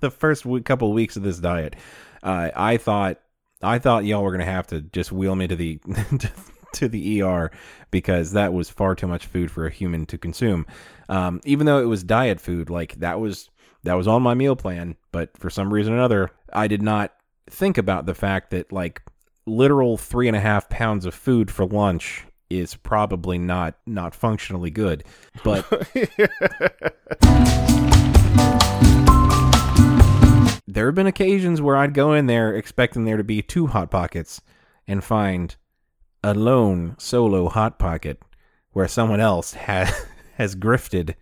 [0.00, 1.76] the first couple weeks of this diet,
[2.22, 3.20] uh, I thought
[3.62, 5.78] I thought y'all were gonna have to just wheel me to the
[6.72, 7.50] to the ER
[7.90, 10.66] because that was far too much food for a human to consume.
[11.10, 13.50] Um, even though it was diet food, like that was
[13.82, 17.12] that was on my meal plan, but for some reason or another, I did not
[17.48, 19.02] think about the fact that like
[19.46, 24.70] literal three and a half pounds of food for lunch is probably not not functionally
[24.70, 25.04] good.
[25.42, 25.68] But
[30.66, 33.90] there have been occasions where I'd go in there expecting there to be two hot
[33.90, 34.40] pockets
[34.86, 35.56] and find
[36.22, 38.20] a lone solo hot pocket
[38.72, 39.92] where someone else has
[40.36, 41.14] has grifted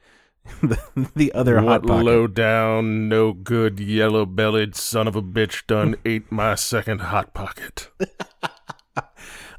[0.62, 0.78] the,
[1.16, 2.04] the other hot what pocket.
[2.04, 7.34] low down, no good, yellow bellied son of a bitch done ate my second hot
[7.34, 7.88] pocket.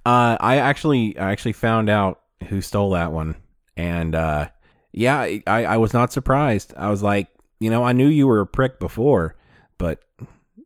[0.08, 3.38] Uh, I actually, I actually found out who stole that one,
[3.76, 4.50] and uh,
[4.92, 6.76] yeah, I, I was not surprised.
[6.78, 7.28] I was like,
[7.60, 9.36] you know, I knew you were a prick before,
[9.80, 10.04] but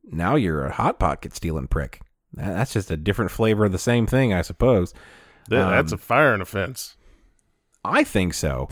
[0.03, 2.01] now you're a hot pocket stealing prick.
[2.33, 4.91] That's just a different flavor of the same thing, I suppose.
[5.49, 6.97] Th- That's a Um, firing offense.
[7.85, 8.67] I think so.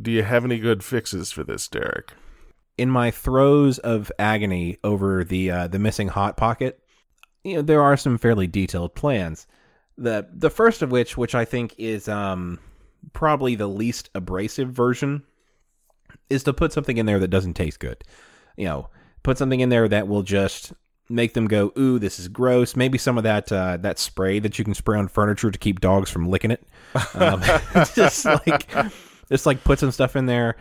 [0.00, 2.12] Do you have any good fixes for this, Derek?
[2.78, 6.80] in my throes of agony over the uh, the missing hot pocket,
[7.44, 9.46] you know, there are some fairly detailed plans.
[9.98, 12.58] the The first of which, which I think is um,
[13.12, 15.22] probably the least abrasive version,
[16.30, 18.02] is to put something in there that doesn't taste good.
[18.56, 18.88] You know,
[19.22, 20.72] put something in there that will just
[21.12, 24.58] make them go, "Ooh, this is gross." Maybe some of that uh, that spray that
[24.58, 26.62] you can spray on furniture to keep dogs from licking it.
[27.14, 27.42] Um,
[27.94, 28.70] just like
[29.28, 30.56] just like put some stuff in there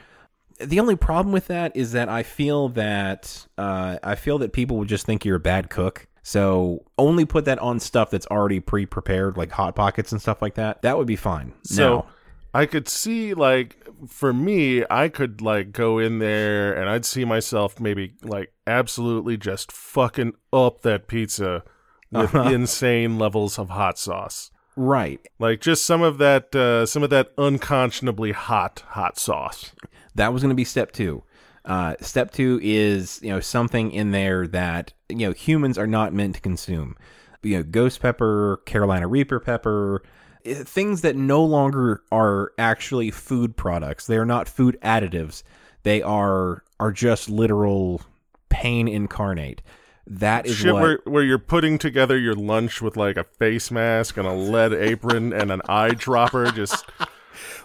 [0.66, 4.78] the only problem with that is that I feel that uh, I feel that people
[4.78, 6.08] would just think you're a bad cook.
[6.24, 10.56] So only put that on stuff that's already pre-prepared, like hot pockets and stuff like
[10.56, 10.84] that.
[10.84, 11.54] That would be fine.
[11.64, 12.06] So Now-
[12.54, 13.78] I could see like
[14.08, 19.38] for me, I could like go in there and I'd see myself maybe like absolutely
[19.38, 21.64] just fucking up that pizza
[22.12, 22.50] with Uh-huh.
[22.50, 24.52] insane levels of hot sauce.
[24.76, 29.72] right, Like just some of that uh some of that unconscionably hot hot sauce.
[30.16, 31.24] that was going to be step two.
[31.64, 36.12] Uh, step two is you know something in there that you know humans are not
[36.14, 36.96] meant to consume.
[37.44, 40.02] You know, ghost pepper, Carolina Reaper pepper,
[40.46, 44.08] Eh, things that no longer are actually food products.
[44.08, 45.44] They are not food additives.
[45.84, 48.02] They are are just literal
[48.50, 49.62] pain incarnate.
[50.08, 50.82] That is Shit what.
[50.82, 54.74] where where you're putting together your lunch with like a face mask and a lead
[54.74, 56.86] apron and an eyedropper just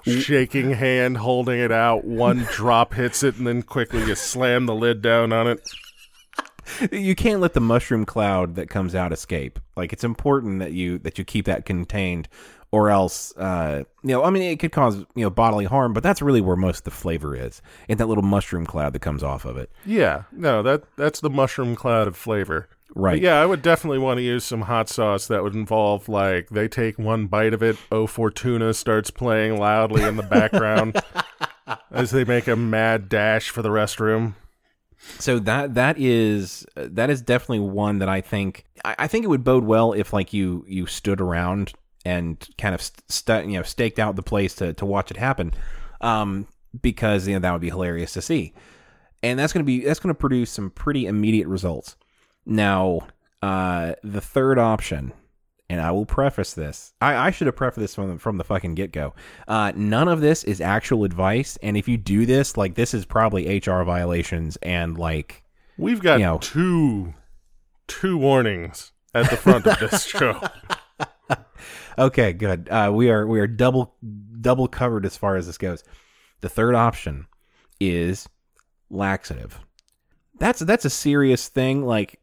[0.04, 4.74] shaking hand holding it out one drop hits it and then quickly you slam the
[4.74, 5.60] lid down on it
[6.92, 9.58] you can't let the mushroom cloud that comes out escape.
[9.76, 12.28] Like it's important that you that you keep that contained,
[12.72, 15.92] or else, uh, you know, I mean, it could cause you know bodily harm.
[15.92, 19.00] But that's really where most of the flavor is in that little mushroom cloud that
[19.02, 19.70] comes off of it.
[19.84, 23.14] yeah no that that's the mushroom cloud of flavor Right.
[23.16, 26.48] But yeah i would definitely want to use some hot sauce that would involve like
[26.48, 30.98] they take one bite of it oh fortuna starts playing loudly in the background
[31.90, 34.34] as they make a mad dash for the restroom
[35.18, 39.28] So that that is that is definitely one that I think I, I think it
[39.28, 41.72] would bode well if like you you stood around
[42.06, 45.52] and kind of st- you know staked out the place to to watch it happen,
[46.00, 46.46] um,
[46.80, 48.54] because you know that would be hilarious to see,
[49.22, 51.96] and that's gonna be that's gonna produce some pretty immediate results.
[52.46, 53.00] Now,
[53.42, 55.12] uh, the third option.
[55.68, 56.92] And I will preface this.
[57.00, 59.14] I, I should have prefaced this from the, from the fucking get go.
[59.48, 63.04] Uh, none of this is actual advice, and if you do this, like this is
[63.04, 65.42] probably HR violations and like
[65.76, 66.38] We've got You know.
[66.40, 67.14] two
[67.88, 70.40] two warnings at the front of this show.
[71.98, 72.68] Okay, good.
[72.68, 73.94] Uh, we are we are double
[74.40, 75.82] double covered as far as this goes.
[76.40, 77.26] The third option
[77.80, 78.28] is
[78.90, 79.58] laxative.
[80.38, 81.84] That's that's a serious thing.
[81.84, 82.20] Like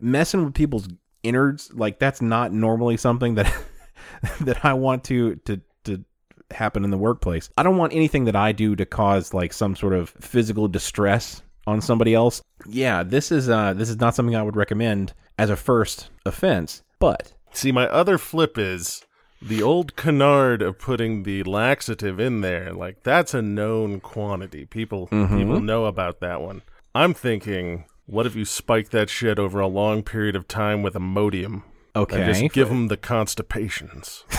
[0.00, 0.88] messing with people's
[1.22, 1.72] innards.
[1.72, 3.52] Like that's not normally something that
[4.40, 6.04] that I want to to to
[6.50, 7.50] happen in the workplace.
[7.56, 11.42] I don't want anything that I do to cause like some sort of physical distress
[11.66, 12.42] on somebody else.
[12.66, 16.82] Yeah, this is uh this is not something I would recommend as a first offense.
[16.98, 19.04] But See, my other flip is
[19.40, 22.72] the old canard of putting the laxative in there.
[22.72, 24.66] Like that's a known quantity.
[24.66, 25.36] People mm-hmm.
[25.36, 26.62] people know about that one.
[26.94, 30.94] I'm thinking, what if you spike that shit over a long period of time with
[30.94, 31.62] Imodium?
[31.94, 34.24] okay, And just give them the constipations.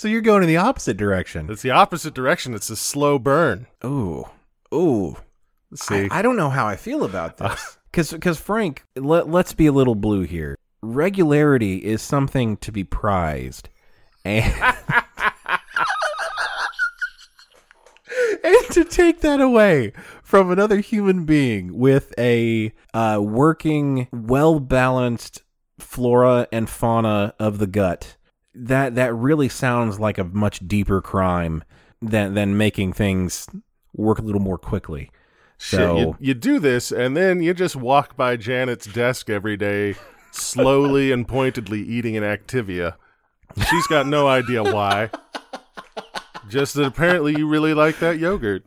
[0.00, 1.50] So you're going in the opposite direction.
[1.50, 2.54] It's the opposite direction.
[2.54, 3.66] It's a slow burn.
[3.84, 4.24] Ooh,
[4.72, 5.18] ooh.
[5.74, 7.76] See, I, I don't know how I feel about this.
[7.90, 10.56] Because, because Frank, let, let's be a little blue here.
[10.82, 13.68] Regularity is something to be prized,
[14.24, 14.44] and
[18.42, 25.42] and to take that away from another human being with a uh, working, well balanced
[25.78, 28.16] flora and fauna of the gut
[28.54, 31.64] that that really sounds like a much deeper crime
[32.02, 33.48] than than making things
[33.94, 35.10] work a little more quickly.
[35.60, 39.58] Shit, So you, you do this, and then you just walk by Janet's desk every
[39.58, 39.94] day,
[40.30, 42.94] slowly and pointedly eating an Activia.
[43.68, 45.10] She's got no idea why.
[46.48, 48.64] Just that apparently you really like that yogurt.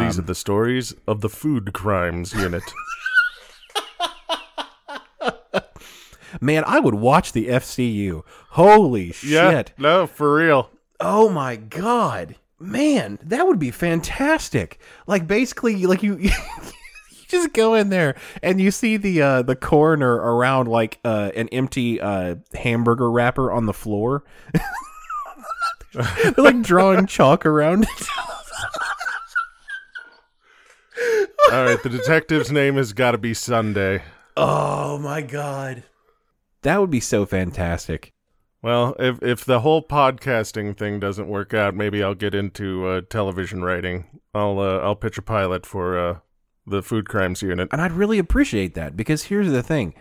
[0.00, 2.62] These are the stories of the Food Crimes Unit.
[6.40, 8.22] man, I would watch the FCU.
[8.52, 9.72] Holy Yeah, shit!
[9.76, 10.70] no, for real.
[11.00, 14.78] Oh my god, man, that would be fantastic.
[15.06, 16.16] Like basically, like you.
[16.20, 16.30] you
[17.28, 21.48] Just go in there and you see the uh, the coroner around like uh, an
[21.48, 24.24] empty uh, hamburger wrapper on the floor.
[25.92, 28.08] They're like drawing chalk around it.
[31.52, 34.02] All right, the detective's name has got to be Sunday.
[34.36, 35.84] Oh my god.
[36.62, 38.12] That would be so fantastic.
[38.62, 43.00] Well, if if the whole podcasting thing doesn't work out, maybe I'll get into uh,
[43.08, 44.06] television writing.
[44.34, 46.18] I'll uh, I'll pitch a pilot for uh,
[46.66, 47.68] the Food Crimes Unit.
[47.72, 49.94] And I'd really appreciate that because here's the thing.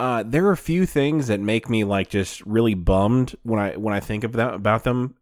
[0.00, 3.76] Uh, there are a few things that make me like just really bummed when I
[3.76, 5.16] when I think of that about them,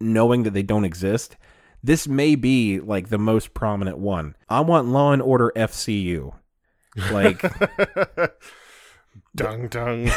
[0.00, 1.36] knowing that they don't exist.
[1.82, 4.36] This may be like the most prominent one.
[4.48, 6.34] I want Law and Order FCU.
[7.10, 7.42] Like
[9.36, 10.10] Dung dung.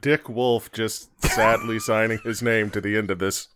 [0.00, 3.48] Dick Wolf just sadly signing his name to the end of this.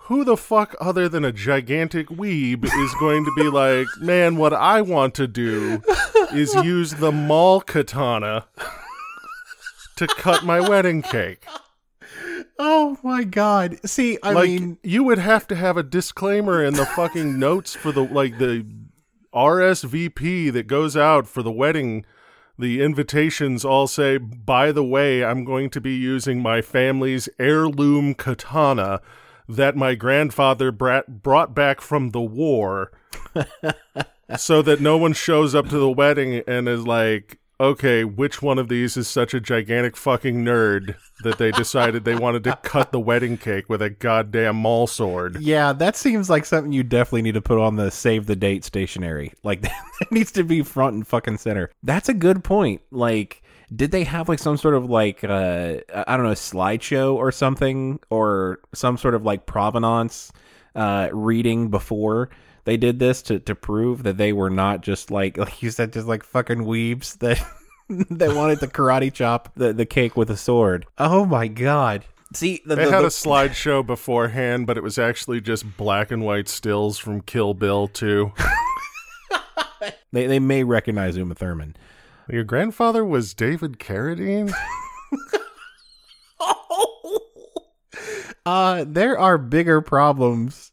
[0.00, 4.52] Who the fuck other than a gigantic weeb is going to be like, man, what
[4.52, 5.80] I want to do
[6.32, 8.46] is use the mall katana
[9.96, 11.46] to cut my wedding cake?
[12.58, 13.78] Oh my god.
[13.88, 17.74] See, I like mean, you would have to have a disclaimer in the fucking notes
[17.74, 18.66] for the like the
[19.34, 22.04] RSVP that goes out for the wedding.
[22.58, 28.14] The invitations all say, "By the way, I'm going to be using my family's heirloom
[28.14, 29.00] katana
[29.48, 32.92] that my grandfather brat- brought back from the war."
[34.38, 38.58] so that no one shows up to the wedding and is like, okay, which one
[38.58, 42.92] of these is such a gigantic fucking nerd that they decided they wanted to cut
[42.92, 45.40] the wedding cake with a goddamn mall sword?
[45.40, 48.64] yeah, that seems like something you definitely need to put on the save the date
[48.64, 49.32] stationery.
[49.42, 51.70] Like that needs to be front and fucking center.
[51.82, 52.82] That's a good point.
[52.90, 53.42] Like
[53.74, 55.76] did they have like some sort of like uh
[56.06, 60.32] I don't know slideshow or something or some sort of like provenance
[60.74, 62.30] uh reading before
[62.64, 65.92] they did this to to prove that they were not just like like you said
[65.92, 67.40] just like fucking weebs that
[68.10, 70.86] that wanted to karate chop the, the cake with a sword.
[70.98, 72.04] Oh my god.
[72.32, 76.10] See, the, They the- had the- a slideshow beforehand, but it was actually just black
[76.10, 78.32] and white stills from Kill Bill 2.
[80.12, 81.76] they they may recognize Uma Thurman.
[82.28, 84.52] Your grandfather was David Carradine?
[86.40, 87.20] oh.
[88.46, 90.72] Uh, there are bigger problems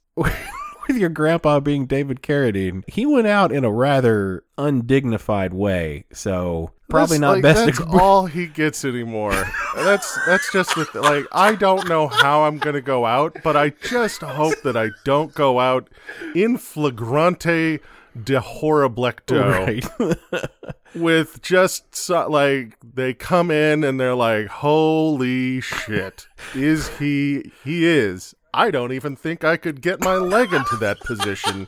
[0.91, 2.83] with your grandpa being David Carradine.
[2.87, 7.77] He went out in a rather undignified way, so probably That's, not like, best That's
[7.77, 7.99] to.
[7.99, 9.45] all he gets anymore.
[9.75, 13.69] That's that's just the like I don't know how I'm gonna go out, but I
[13.69, 15.89] just hope that I don't go out
[16.35, 17.79] in flagrante
[18.21, 20.49] de horriblecto Right.
[20.95, 27.51] with just so, like they come in and they're like, "Holy shit, is he?
[27.63, 31.67] He is." I don't even think I could get my leg into that position.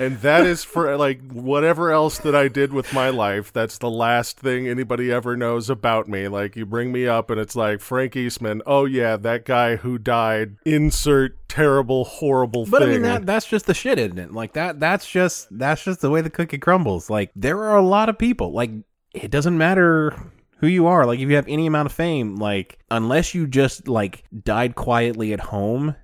[0.00, 3.52] And that is for like whatever else that I did with my life.
[3.52, 6.26] That's the last thing anybody ever knows about me.
[6.26, 8.62] Like you bring me up and it's like Frank Eastman.
[8.66, 10.56] Oh yeah, that guy who died.
[10.64, 14.32] Insert terrible, horrible But I mean that that's just the shit, isn't it?
[14.32, 17.10] Like that that's just that's just the way the cookie crumbles.
[17.10, 18.52] Like there are a lot of people.
[18.52, 18.70] Like
[19.12, 20.16] it doesn't matter
[20.60, 21.04] who you are.
[21.06, 25.32] Like if you have any amount of fame, like unless you just like died quietly
[25.32, 25.96] at home,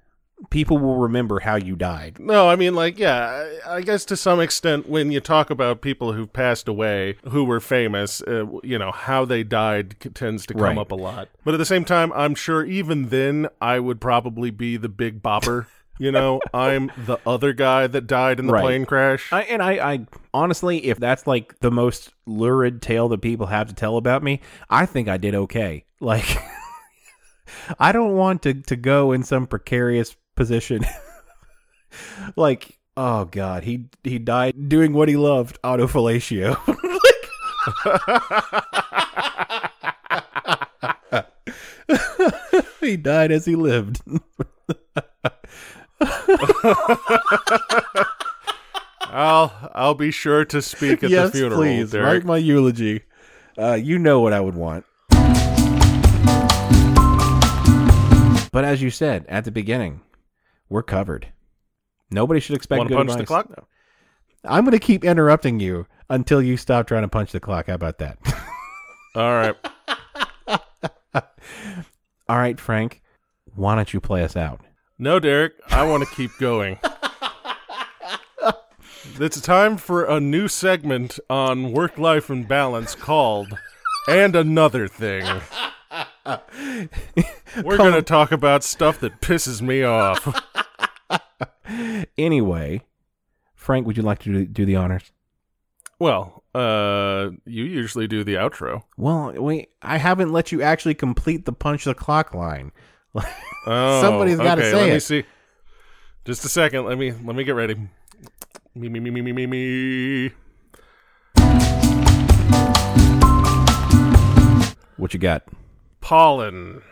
[0.50, 2.18] people will remember how you died.
[2.18, 6.12] No, I mean, like, yeah, I guess to some extent, when you talk about people
[6.12, 10.54] who passed away, who were famous, uh, you know, how they died c- tends to
[10.54, 10.78] come Right.
[10.78, 11.28] up a lot.
[11.44, 15.22] But at the same time, I'm sure even then, I would probably be the big
[15.22, 15.66] bopper.
[15.98, 18.62] You know, I'm the other guy that died in the Right.
[18.62, 19.32] plane crash.
[19.32, 23.68] I, and I, I honestly, if that's like the most lurid tale that people have
[23.68, 25.84] to tell about me, I think I did okay.
[25.98, 26.36] Like,
[27.78, 30.82] I don't want to to go in some precarious position.
[32.36, 36.56] like, oh god, he he died doing what he loved, autofellatio.
[42.80, 44.02] he died as he lived.
[49.08, 51.60] I'll I'll be sure to speak at yes, the funeral.
[51.60, 52.06] please Derek.
[52.06, 53.02] write my eulogy.
[53.58, 54.84] Uh, you know what I would want.
[58.52, 60.00] But as you said at the beginning,
[60.68, 61.28] we're covered.
[62.10, 63.26] Nobody should expect to good punch the advice.
[63.26, 63.68] clock?
[64.44, 67.66] I'm going to keep interrupting you until you stop trying to punch the clock.
[67.66, 68.18] How about that?
[69.14, 69.54] All right.
[72.28, 73.02] All right, Frank.
[73.54, 74.60] Why don't you play us out?
[74.98, 76.78] No, Derek, I want to keep going.
[79.18, 83.48] It's time for a new segment on work life and balance called
[84.08, 85.24] And Another Thing.
[87.62, 90.42] We're going to talk about stuff that pisses me off.
[92.16, 92.82] Anyway,
[93.54, 95.12] Frank, would you like to do, do the honors?
[95.98, 98.82] Well, uh, you usually do the outro.
[98.96, 102.72] Well, wait, I haven't let you actually complete the punch the clock line.
[103.68, 105.24] Oh, Somebody's gotta okay, say let me see.
[106.24, 106.84] Just a second.
[106.84, 107.74] Let me let me get ready.
[108.74, 110.30] Me me me me me me me.
[114.96, 115.44] What you got?
[116.00, 116.82] Pollen.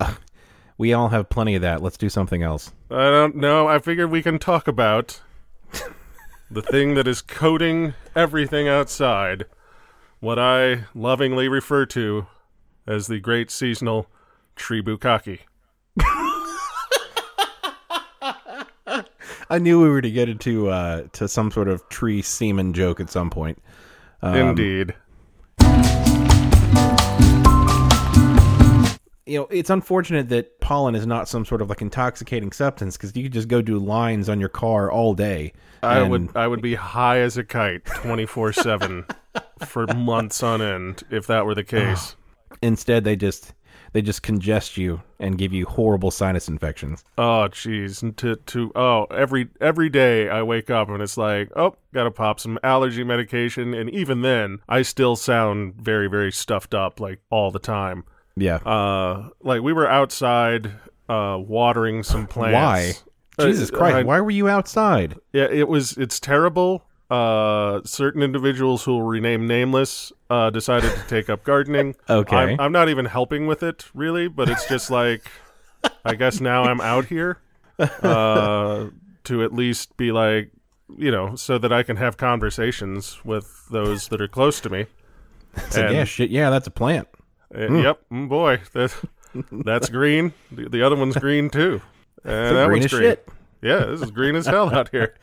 [0.78, 1.80] We all have plenty of that.
[1.80, 2.72] Let's do something else.
[2.90, 3.68] I don't know.
[3.68, 5.20] I figured we can talk about
[6.50, 9.44] the thing that is coating everything outside.
[10.18, 12.26] What I lovingly refer to
[12.84, 14.08] as the great seasonal
[14.62, 15.40] tree bukkake.
[19.50, 23.00] I knew we were to get into uh, to some sort of tree semen joke
[23.00, 23.60] at some point.
[24.22, 24.94] Um, Indeed.
[29.26, 33.16] You know, it's unfortunate that pollen is not some sort of like intoxicating substance because
[33.16, 35.52] you could just go do lines on your car all day.
[35.82, 36.10] I and...
[36.12, 39.06] would I would be high as a kite twenty four seven
[39.66, 42.14] for months on end if that were the case.
[42.62, 43.54] Instead, they just
[43.92, 47.04] they just congest you and give you horrible sinus infections.
[47.18, 51.50] Oh jeez, And to to oh every every day I wake up and it's like
[51.56, 56.74] oh gotta pop some allergy medication and even then I still sound very very stuffed
[56.74, 58.04] up like all the time.
[58.36, 58.56] Yeah.
[58.56, 60.72] Uh, like we were outside
[61.08, 62.54] uh watering some plants.
[62.54, 62.92] Why?
[63.38, 63.96] Uh, Jesus Christ!
[63.96, 65.16] I- why were you outside?
[65.32, 65.96] Yeah, it was.
[65.96, 66.84] It's terrible.
[67.12, 71.94] Uh, certain individuals who will rename nameless uh, decided to take up gardening.
[72.08, 72.34] Okay.
[72.36, 75.30] I'm, I'm not even helping with it really, but it's just like,
[76.06, 77.38] I guess now I'm out here
[77.78, 78.86] uh,
[79.24, 80.52] to at least be like,
[80.96, 84.86] you know, so that I can have conversations with those that are close to me.
[85.54, 87.08] It's like, yeah, shit, yeah, that's a plant.
[87.54, 88.94] Uh, Yep, mm, boy, that
[89.50, 90.32] that's green.
[90.50, 91.82] The, the other one's green too.
[92.24, 93.02] And that green one's green.
[93.02, 93.28] shit.
[93.60, 95.14] Yeah, this is green as hell out here.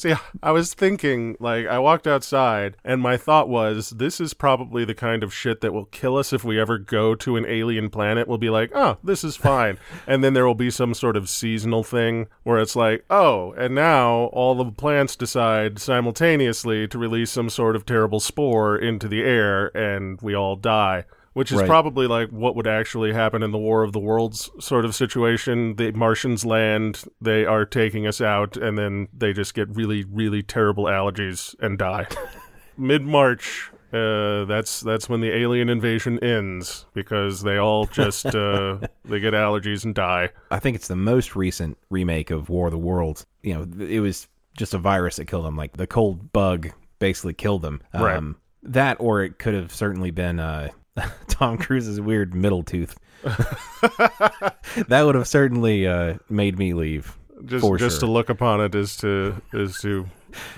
[0.00, 4.82] See, I was thinking, like, I walked outside, and my thought was, this is probably
[4.86, 7.90] the kind of shit that will kill us if we ever go to an alien
[7.90, 8.26] planet.
[8.26, 9.76] We'll be like, oh, this is fine.
[10.06, 13.74] and then there will be some sort of seasonal thing where it's like, oh, and
[13.74, 19.20] now all the plants decide simultaneously to release some sort of terrible spore into the
[19.20, 21.04] air, and we all die.
[21.32, 21.68] Which is Right.
[21.68, 25.76] probably like what would actually happen in the War of the Worlds sort of situation.
[25.76, 30.42] The Martians land, they are taking us out, and then they just get really, really
[30.42, 32.08] terrible allergies and die.
[32.76, 38.78] Mid March, uh, that's that's when the alien invasion ends because they all just uh,
[39.04, 40.30] they get allergies and die.
[40.50, 43.24] I think it's the most recent remake of War of the Worlds.
[43.42, 44.26] You know, it was
[44.56, 45.56] just a virus that killed them.
[45.56, 47.82] Like the cold bug basically killed them.
[47.94, 48.16] Right.
[48.16, 50.68] Um, that, or it could have certainly been uh,
[51.28, 52.98] Tom Cruise's weird middle tooth.
[53.22, 57.16] that would have certainly uh, made me leave.
[57.44, 58.00] Just just sure.
[58.00, 60.06] to look upon it is to is to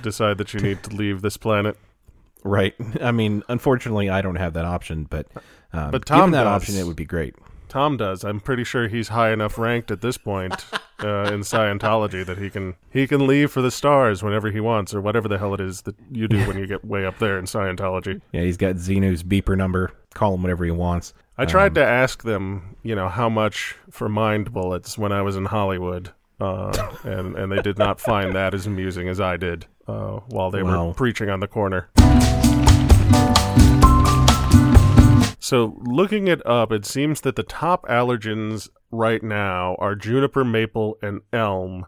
[0.03, 1.77] decide that you need to leave this planet.
[2.45, 2.75] Right.
[3.01, 5.29] I mean, unfortunately, I don't have that option, but
[5.73, 6.63] um, But Tom given that does.
[6.63, 7.35] option, it would be great.
[7.73, 8.23] Tom does.
[8.23, 10.53] I'm pretty sure he's high enough ranked at this point
[11.03, 14.93] uh, in Scientology that he can he can leave for the stars whenever he wants,
[14.93, 17.39] or whatever the hell it is that you do when you get way up there
[17.39, 18.21] in Scientology.
[18.33, 19.91] Yeah, he's got Xenu's beeper number.
[20.13, 21.15] Call him whatever he wants.
[21.39, 25.37] I tried to ask them, you know, how much for mind bullets when I was
[25.37, 26.11] in Hollywood,
[26.41, 30.51] uh, and and they did not find that as amusing as I did uh, while
[30.51, 30.89] they Wow.
[30.89, 31.89] were preaching on the corner.
[35.53, 40.97] So, looking it up, it seems that the top allergens right now are juniper, maple,
[41.03, 41.85] and elm.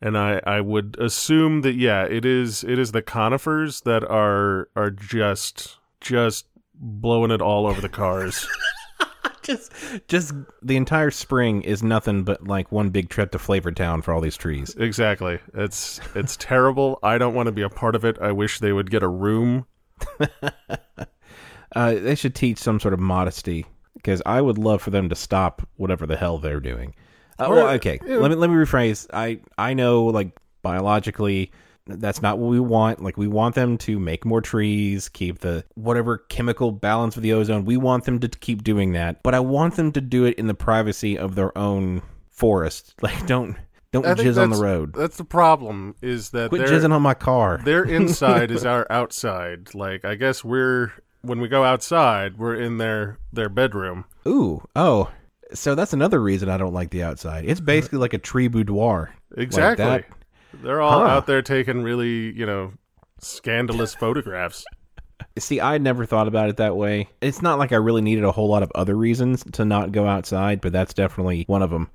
[0.00, 4.68] And I, I would assume that yeah, it is it is the conifers that are
[4.76, 8.46] are just just blowing it all over the cars.
[9.42, 9.72] Just,
[10.06, 10.32] just
[10.62, 14.20] the entire spring is nothing but like one big trip to Flavor Town for all
[14.20, 14.76] these trees.
[14.78, 15.40] exactly.
[15.52, 17.00] It's it's terrible.
[17.02, 18.18] I don't want to be a part of it.
[18.20, 19.66] I wish they would get a room.
[21.74, 25.14] Uh, they should teach some sort of modesty because I would love for them to
[25.14, 26.94] stop whatever the hell they're doing.
[27.38, 29.06] Uh, well, okay, let me let me rephrase.
[29.12, 31.50] I I know like biologically
[31.86, 33.02] that's not what we want.
[33.02, 37.32] Like we want them to make more trees, keep the whatever chemical balance of the
[37.32, 37.64] ozone.
[37.64, 40.46] We want them to keep doing that, but I want them to do it in
[40.46, 42.94] the privacy of their own forest.
[43.02, 43.56] Like don't
[43.92, 44.94] don't I jizz on the road.
[44.94, 45.96] That's the problem.
[46.00, 47.60] Is that Quit they're- jizzing on my car.
[47.64, 49.74] their inside is our outside.
[49.74, 50.92] Like I guess we're
[51.22, 54.04] when we go outside, we're in their their bedroom.
[54.26, 55.10] Ooh, oh.
[55.54, 57.44] So that's another reason I don't like the outside.
[57.44, 59.14] It's basically like a tree boudoir.
[59.36, 59.84] Exactly.
[59.84, 60.04] that.
[60.62, 61.06] They're all Huh.
[61.06, 62.72] out there taking really, you know,
[63.20, 64.64] scandalous photographs.
[65.38, 67.08] See, I never thought about it that way.
[67.20, 70.06] It's not like I really needed a whole lot of other reasons to not go
[70.06, 71.88] outside, but that's definitely one of them.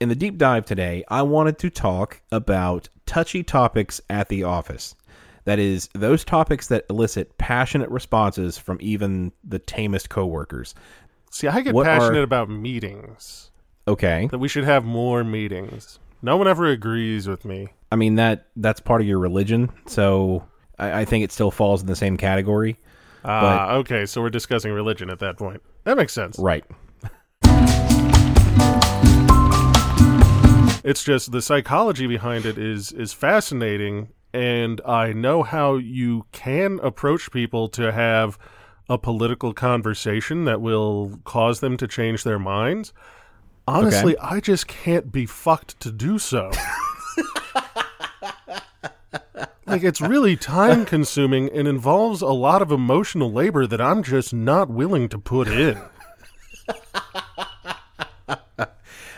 [0.00, 4.94] In the deep dive today, I wanted to talk about touchy topics at the office.
[5.48, 10.74] That is, those topics that elicit passionate responses from even the tamest coworkers.
[11.30, 13.50] See, I get What are- passionate about meetings.
[13.86, 14.28] Okay.
[14.30, 16.00] That we should have more meetings.
[16.20, 17.68] No one ever agrees with me.
[17.90, 20.44] I mean that that's part of your religion, so
[20.78, 22.76] I, I think it still falls in the same category.
[23.24, 25.62] Ah, okay, so we're discussing religion at that point.
[25.84, 26.38] That makes sense.
[26.38, 26.64] Right.
[30.84, 36.78] It's just the psychology behind it is is fascinating, and I know how you can
[36.80, 38.38] approach people to have
[38.88, 42.92] a political conversation that will cause them to change their minds,
[43.66, 46.52] honestly, I just can't be fucked to do so.
[49.66, 54.32] like it's really time consuming and involves a lot of emotional labor that I'm just
[54.32, 55.82] not willing to put in.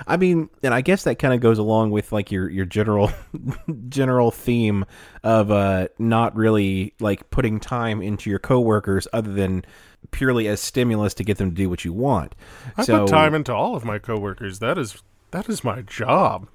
[0.07, 3.11] I mean, and I guess that kind of goes along with like your your general
[3.89, 4.85] general theme
[5.23, 9.65] of uh not really like putting time into your coworkers other than
[10.11, 12.35] purely as stimulus to get them to do what you want.
[12.77, 14.59] I so, put time into all of my coworkers.
[14.59, 16.49] That is that is my job.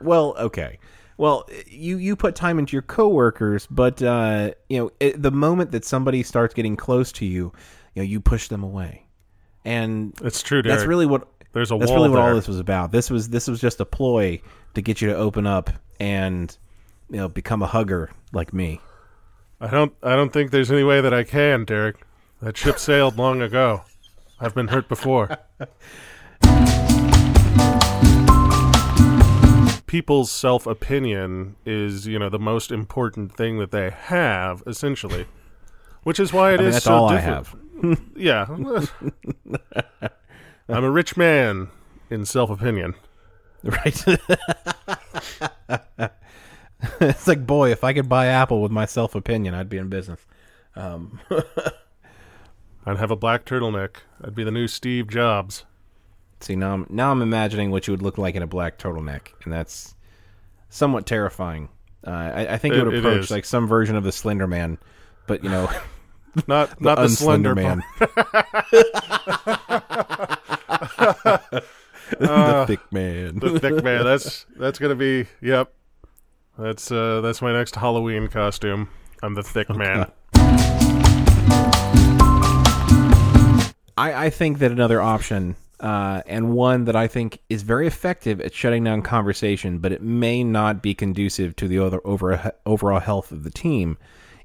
[0.00, 0.78] Well, okay.
[1.16, 5.72] Well, you you put time into your coworkers, but uh, you know it, the moment
[5.72, 7.52] that somebody starts getting close to you,
[7.94, 9.06] you know you push them away,
[9.64, 10.78] and It's true, Derek.
[10.78, 11.26] that's really what
[11.58, 12.92] There's a that's really what all this was about.
[12.92, 14.40] This was this was just a ploy
[14.74, 16.56] to get you to open up and
[17.10, 18.80] you know become a hugger like me.
[19.60, 21.96] I don't I don't think there's any way that I can, Derek.
[22.40, 23.82] That ship sailed long ago.
[24.38, 25.36] I've been hurt before.
[29.88, 35.26] People's self opinion is, you know, the most important thing that they have, essentially.
[36.04, 38.12] Which is why it is I mean, that's so all I different.
[38.16, 38.46] Yeah.
[40.68, 41.68] I'm a rich man
[42.10, 42.94] in self opinion.
[43.64, 44.04] Right.
[47.00, 49.88] it's like, boy, if I could buy Apple with my self opinion, I'd be in
[49.88, 50.24] business.
[50.76, 51.20] Um,
[52.86, 53.96] I'd have a black turtleneck.
[54.22, 55.64] I'd be the new Steve Jobs.
[56.40, 59.28] see now, I'm, now I'm imagining what you would look like in a black turtleneck,
[59.44, 59.94] and that's
[60.68, 61.68] somewhat terrifying.
[62.06, 63.30] Uh, I, I think it, It- would approach is.
[63.30, 64.78] like some version of the Slender Man,
[65.26, 65.68] but you know,
[66.46, 67.82] Not not the slender man.
[72.18, 73.38] the thick man.
[73.38, 74.04] the thick man.
[74.04, 75.72] That's that's gonna be yep.
[76.58, 78.88] That's uh that's my next Halloween costume.
[79.22, 80.10] I'm the thick man.
[83.96, 88.40] I, I think that another option, uh, and one that I think is very effective
[88.40, 93.00] at shutting down conversation, but it may not be conducive to the other over, overall
[93.00, 93.98] health of the team,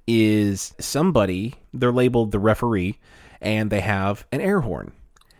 [0.07, 2.99] is somebody, they're labeled the referee,
[3.41, 4.91] and they have an air horn.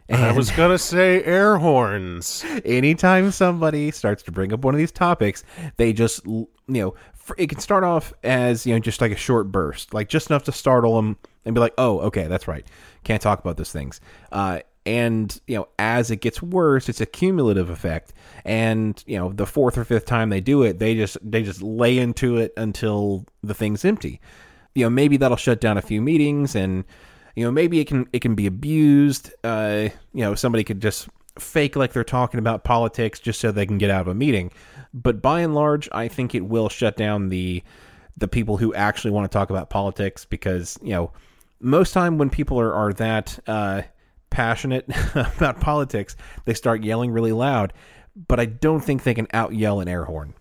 [0.10, 2.46] And I was gonna say air horns.
[2.66, 5.44] anytime somebody starts to bring up one of these topics,
[5.78, 6.94] they just you know
[7.38, 10.44] it can start off as you know just like a short burst, like just enough
[10.44, 12.66] to startle them and be like, "Oh, okay, that's right,
[13.04, 14.02] can't talk about those things."
[14.32, 19.32] Uh, and you know, as it gets worse, it's a cumulative effect, and you know,
[19.32, 22.54] the fourth or fifth time they do it, they just they just lay into it
[22.58, 24.20] until the thing's empty.
[24.76, 26.84] You know, maybe that'll shut down a few meetings and
[27.36, 31.10] you know maybe it can it can be abused uh you know somebody could just
[31.40, 34.52] fake like they're talking about politics just so they can get out of a meeting.
[34.94, 37.64] But by and large i think it will shut down the
[38.18, 41.12] the people who actually want to talk about politics because you know
[41.60, 43.82] most time when people are, are that uh
[44.30, 46.16] passionate about politics
[46.46, 47.74] they start yelling really loud.
[48.28, 50.36] But i don't think they can out yell an air horn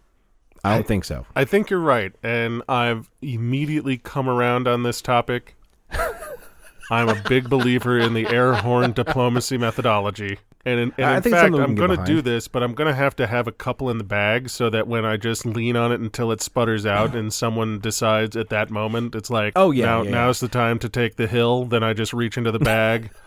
[0.64, 5.00] i don't think so I think you're right, and I've immediately come around on this
[5.02, 5.56] topic.
[6.90, 10.38] I'm a big believer in the air horn diplomacy methodology.
[10.64, 12.86] And in, and I in think fact, I'm going to do this, but I'm going
[12.88, 15.74] to have to have a couple in the bag so that when I just lean
[15.74, 19.70] on it until it sputters out and someone decides at that moment, it's like, Oh,
[19.70, 21.64] yeah, now, yeah, now's the time to take the hill.
[21.64, 23.10] Then I just reach into the bag.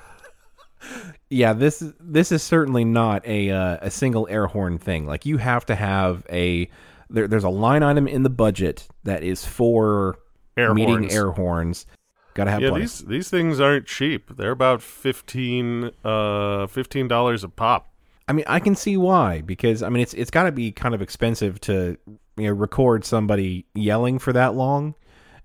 [1.29, 5.07] Yeah, this is this is certainly not a uh, a single air horn thing.
[5.07, 6.69] Like you have to have a
[7.09, 10.17] there, there's a line item in the budget that is for
[10.57, 11.13] Air meeting horns.
[11.13, 11.85] air horns.
[12.33, 12.83] Got to have yeah, plenty.
[12.85, 14.35] these these things aren't cheap.
[14.35, 17.93] They're about 15 uh fifteen dollars a pop.
[18.27, 20.95] I mean, I can see why because I mean it's it's got to be kind
[20.95, 21.97] of expensive to
[22.37, 24.95] you know record somebody yelling for that long,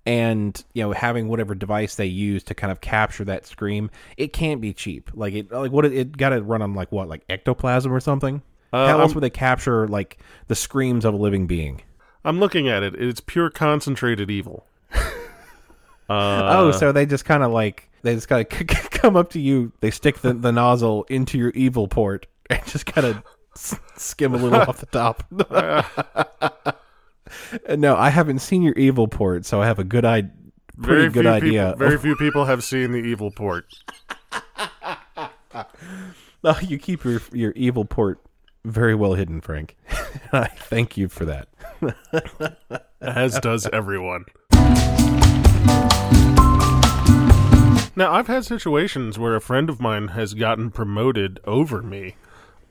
[0.06, 3.90] and you know having whatever device they use to kind of capture that scream.
[4.16, 5.11] It can't be cheap.
[5.14, 8.00] Like it like what it, it got to run on like what like ectoplasm or
[8.00, 8.42] something.
[8.73, 10.18] Uh, How else I'm- would they capture like
[10.49, 11.83] the screams of a living being?
[12.25, 12.95] I'm looking at it.
[12.97, 14.66] It's pure concentrated evil.
[16.11, 19.73] oh, so they just kind of like they just kind of come up to you.
[19.81, 23.23] They stick the, the nozzle into your evil port and just kind of
[23.97, 25.25] skim a little off the top.
[27.77, 30.33] no, I haven't seen your evil port, so I have a good idea.
[30.83, 31.66] Pretty Very good few idea.
[31.73, 33.66] People, very few people have seen the evil port.
[36.43, 38.18] Oh, you keep your your evil port
[38.64, 39.76] very well hidden, Frank.
[40.32, 41.48] I thank you for that.
[43.00, 44.26] as does everyone.
[47.96, 52.14] Now, I've had situations where a friend of mine has gotten promoted over me,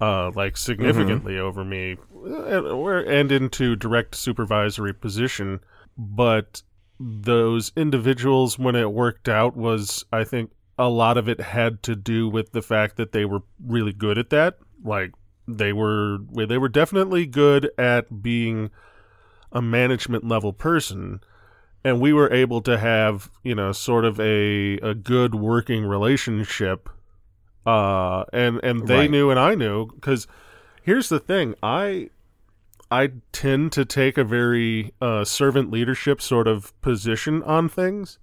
[0.02, 5.60] uh, like significantly over me, uh, and into direct supervisory position.
[5.98, 6.64] But
[7.00, 11.96] those individuals, when it worked out, was I think a lot of it had to
[11.96, 14.58] do with the fact that they were really good at that.
[14.84, 15.12] Like
[15.58, 18.70] they were they were definitely good at being
[19.52, 21.20] a management level person
[21.84, 26.90] and we were able to have, you know, sort of a a good working relationship
[27.66, 29.12] uh and and they Right.
[29.12, 30.28] knew and I knew cuz
[30.82, 32.10] here's the thing, I
[32.92, 38.18] I tend to take a very uh, servant leadership sort of position on things,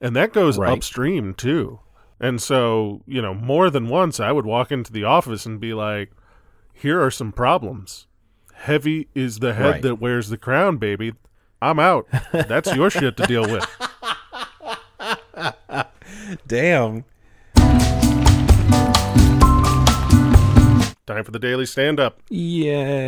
[0.00, 0.68] and that goes Right.
[0.68, 1.80] upstream too.
[2.20, 5.74] And so, you know, more than once, I would walk into the office and be
[5.74, 6.12] like,
[6.80, 8.06] "Here are some problems.
[8.54, 9.82] Heavy is the head Right.
[9.82, 11.14] that wears the crown, baby.
[11.60, 12.06] I'm out.
[12.32, 13.66] That's your shit to deal with."
[16.46, 17.04] Damn.
[21.06, 22.20] Time for the daily stand-up.
[22.28, 23.00] Yay.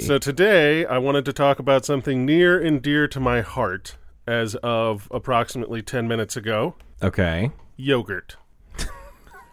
[0.00, 3.96] So today, I wanted to talk about something near and dear to my heart.
[4.28, 7.50] As of approximately ten minutes ago, okay.
[7.76, 8.36] yogurt.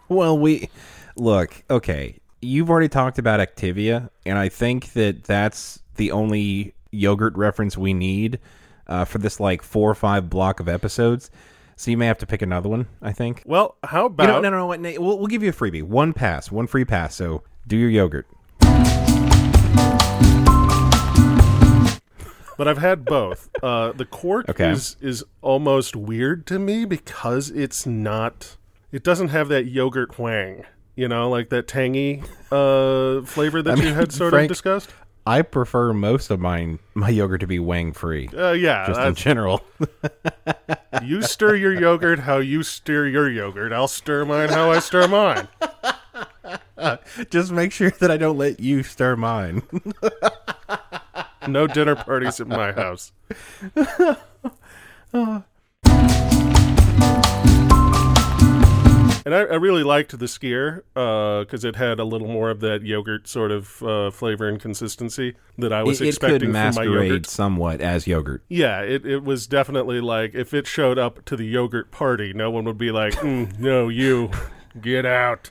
[0.08, 0.68] Well, we
[1.16, 2.18] look, okay.
[2.44, 7.94] You've already talked about Activia, and I think that that's the only yogurt reference we
[7.94, 8.38] need
[8.86, 11.30] uh, for this like four or five block of episodes.
[11.76, 12.86] So you may have to pick another one.
[13.00, 13.42] I think.
[13.46, 14.66] Well, how You about know, no, no, no.
[14.66, 15.82] Wait, Nate, we'll, we'll give you a freebie.
[15.82, 17.14] One pass, one free pass.
[17.14, 18.26] So do your yogurt.
[22.56, 23.48] But I've had both.
[23.62, 24.70] Uh, the quark Okay.
[24.70, 28.56] is is almost weird to me because it's not.
[28.92, 30.64] It doesn't have that yogurt wang,
[30.96, 32.22] you know, like that tangy
[32.52, 34.90] uh, flavor that I you mean, had sort Frank- of discussed.
[35.26, 39.14] I prefer most of mine, my yogurt to be wang free, Uh, yeah, just in
[39.14, 39.62] general.
[41.02, 43.72] you stir your yogurt how you stir your yogurt.
[43.72, 45.48] I'll stir mine how I stir mine.
[47.30, 49.62] just make sure that I don't let you stir mine.
[51.48, 53.12] No dinner parties at my house.
[59.24, 62.82] And I, I really liked the skyr because it had a little more of that
[62.82, 66.52] yogurt sort of uh, flavor and consistency that I was it, it expecting could from
[66.52, 67.26] my masquerade yogurt.
[67.26, 68.42] somewhat as yogurt.
[68.48, 72.50] Yeah, it, it was definitely like if it showed up to the yogurt party, no
[72.50, 74.30] one would be like, mm, "No, you
[74.80, 75.50] get out."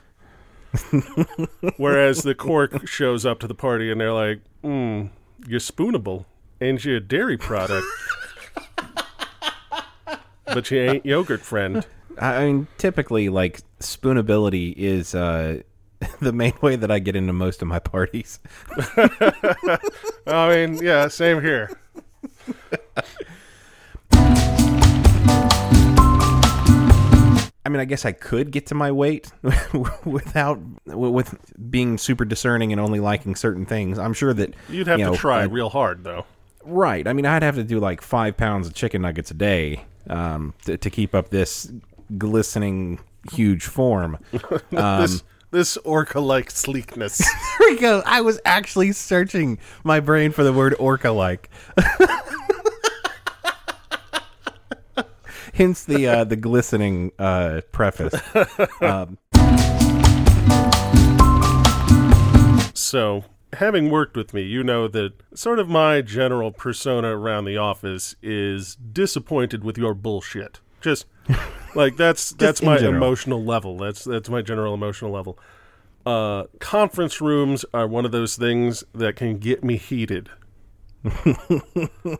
[1.76, 5.10] Whereas the quark shows up to the party and they're like, mm,
[5.48, 6.26] "You're spoonable,
[6.60, 7.86] and you're a dairy product,
[10.46, 11.84] but you ain't yogurt friend."
[12.18, 15.62] I I mean, typically, like spoonability is uh,
[16.20, 18.40] the main way that I get into most of my parties.
[20.26, 21.70] I mean, yeah, same here.
[27.66, 29.32] I mean, I guess I could get to my weight
[30.04, 31.34] without with
[31.70, 33.98] being super discerning and only liking certain things.
[33.98, 36.26] I'm sure that You'd have you to know, try uh, real hard, though.
[36.62, 37.08] right.
[37.08, 40.52] I mean, I'd have to do like five pounds of chicken nuggets a day um,
[40.66, 41.72] to, to keep up this
[42.18, 43.00] glistening
[43.32, 44.18] huge form.
[44.76, 47.22] Um, this this orca-like sleekness.
[47.58, 48.02] There we go.
[48.04, 51.48] I was actually searching my brain for the word orca like.
[55.54, 58.12] Hence the uh, the glistening uh, preface.
[62.74, 63.24] So,
[63.54, 68.14] having worked with me, you know that sort of my general persona around the office
[68.22, 70.60] is disappointed with your bullshit.
[70.80, 71.06] Just
[71.74, 72.96] like that's that's my general.
[72.96, 73.76] emotional level.
[73.76, 75.38] That's that's my general emotional level.
[76.06, 80.28] Uh, conference rooms are one of those things that can get me heated.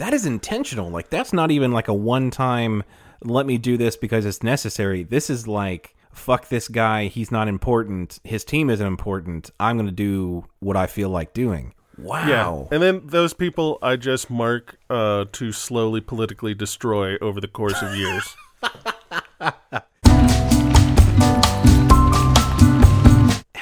[0.00, 0.88] That is intentional.
[0.88, 2.84] Like that's not even like a one time.
[3.22, 5.02] Let me do this because it's necessary.
[5.02, 7.06] This is like fuck this guy.
[7.06, 8.18] He's not important.
[8.24, 9.50] His team isn't important.
[9.60, 11.74] I'm going to do what I feel like doing.
[12.02, 12.68] Wow.
[12.70, 12.74] Yeah.
[12.74, 17.80] And then those people I just mark uh, to slowly politically destroy over the course
[17.82, 18.36] of years.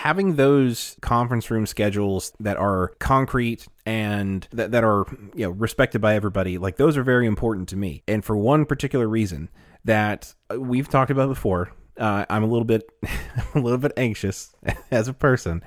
[0.09, 6.01] having those conference room schedules that are concrete and that, that are you know respected
[6.01, 9.51] by everybody like those are very important to me and for one particular reason
[9.85, 12.89] that uh, we've talked about before uh, i'm a little bit
[13.55, 14.55] a little bit anxious
[14.91, 15.63] as a person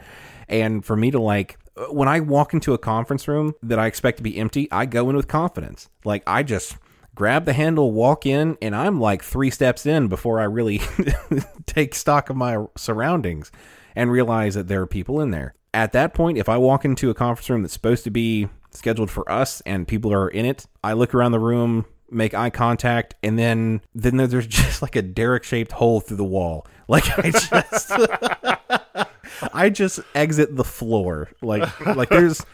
[0.47, 1.59] and for me to like
[1.89, 5.09] when i walk into a conference room that i expect to be empty i go
[5.09, 6.75] in with confidence like i just
[7.15, 10.81] grab the handle, walk in, and I'm like three steps in before I really
[11.65, 13.51] take stock of my surroundings
[13.95, 15.53] and realize that there are people in there.
[15.73, 19.11] At that point, if I walk into a conference room that's supposed to be scheduled
[19.11, 23.15] for us and people are in it, I look around the room, make eye contact,
[23.23, 26.65] and then then there's just like a Derek shaped hole through the wall.
[26.87, 27.91] Like I just
[29.53, 31.29] I just exit the floor.
[31.41, 32.45] Like like there's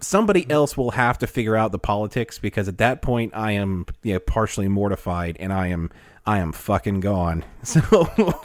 [0.00, 3.86] somebody else will have to figure out the politics because at that point I am
[4.02, 5.90] you know, partially mortified and I am
[6.26, 7.44] I am fucking gone.
[7.64, 7.80] So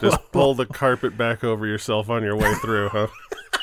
[0.00, 3.08] Just pull the carpet back over yourself on your way through, huh?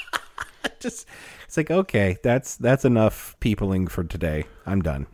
[0.79, 1.07] just
[1.45, 4.45] it's like okay, that's that's enough peopling for today.
[4.65, 5.07] I'm done.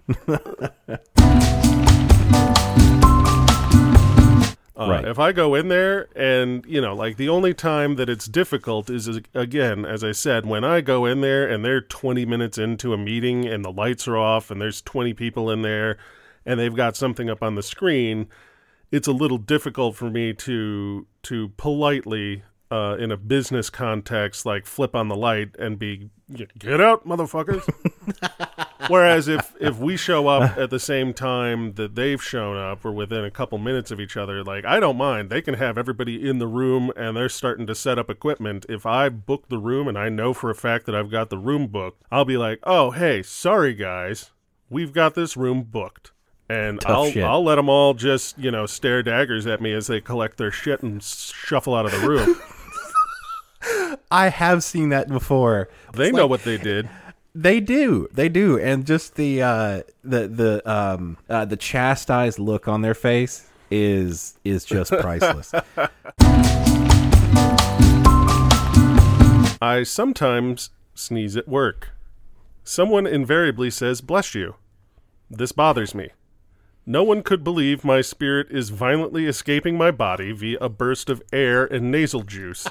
[4.75, 5.05] Uh, Right.
[5.05, 8.89] If I go in there and, you know, like the only time that it's difficult
[8.89, 12.91] is, again, as I said, when I go in there and they're 20 minutes into
[12.93, 15.97] a meeting and the lights are off and there's 20 people in there
[16.45, 18.27] and they've got something up on the screen,
[18.91, 24.65] it's a little difficult for me to to politely uh, in a business context like
[24.65, 26.09] flip on the light and be
[26.59, 27.67] get out motherfuckers
[28.87, 32.91] Whereas if if we show up at the same time that they've shown up, or
[32.91, 35.29] within a couple minutes of each other, like I don't mind.
[35.29, 38.65] They can have everybody in the room and they're starting to set up equipment.
[38.69, 41.37] If I book the room and I know for a fact that I've got the
[41.37, 44.31] room booked, I'll be like, "Oh, hey, sorry guys,
[44.69, 46.11] we've got this room booked."
[46.49, 47.23] And Tough I'll shit.
[47.23, 50.51] I'll let them all just you know stare daggers at me as they collect their
[50.51, 52.39] shit and shuffle out of the room.
[54.11, 55.69] I have seen that before.
[55.93, 56.89] they know what they did.
[57.35, 62.67] They do, they do, and just the uh, the the um uh, the chastised look
[62.67, 65.51] on their face is is just priceless.
[69.59, 71.89] I sometimes sneeze at work.
[72.63, 74.55] Someone invariably says, Bless you.
[75.29, 76.09] This bothers me.
[76.85, 81.23] No one could believe my spirit is violently escaping my body via a burst of
[81.31, 82.67] air and nasal juice,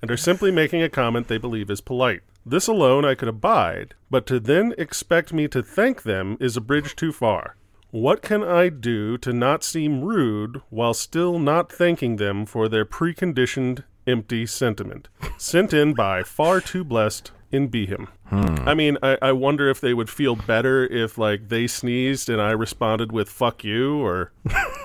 [0.00, 2.22] and are simply making a comment they believe is polite.
[2.48, 6.60] This alone I could abide, but to then expect me to thank them is a
[6.60, 7.56] bridge too far.
[7.90, 12.84] What can I do to not seem rude while still not thanking them for their
[12.84, 15.08] preconditioned empty sentiment?
[15.36, 18.06] Sent in by Far Too Blessed in Beham.
[18.30, 22.40] I mean, I, I wonder if they would feel better if, like, they sneezed and
[22.40, 24.30] I responded with fuck you or,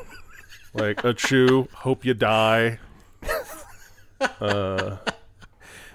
[0.74, 2.80] like, a chew, hope you die.
[4.40, 4.98] Uh,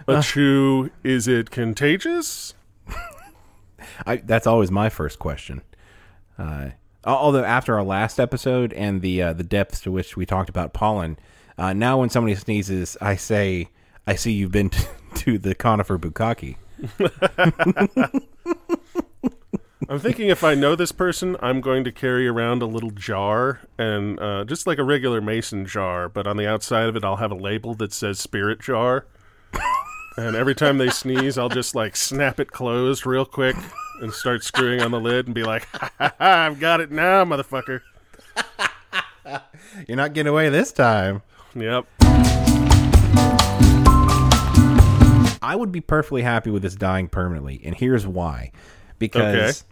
[0.08, 2.54] a chew, is it contagious?
[4.06, 5.62] I, that's always my first question.
[6.38, 6.70] Uh,
[7.04, 10.72] although after our last episode and the uh, the depths to which we talked about
[10.72, 11.18] pollen,
[11.58, 13.68] uh, now when somebody sneezes, I say,
[14.06, 16.56] "I see you've been to, to the conifer bukkake."
[19.88, 23.60] I'm thinking if I know this person, I'm going to carry around a little jar
[23.78, 27.16] and uh, just like a regular mason jar, but on the outside of it, I'll
[27.16, 29.06] have a label that says spirit jar.
[30.16, 33.56] And every time they sneeze, I'll just like snap it closed real quick
[34.00, 36.90] and start screwing on the lid and be like, ha, ha, ha, I've got it
[36.90, 37.82] now, motherfucker.
[39.86, 41.22] You're not getting away this time.
[41.54, 41.86] Yep.
[45.42, 48.52] I would be perfectly happy with this dying permanently, and here's why.
[48.98, 49.64] Because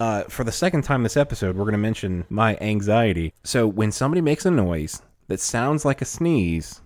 [0.00, 3.32] uh, for the second time this episode, we're going to mention my anxiety.
[3.44, 6.80] So when somebody makes a noise that sounds like a sneeze,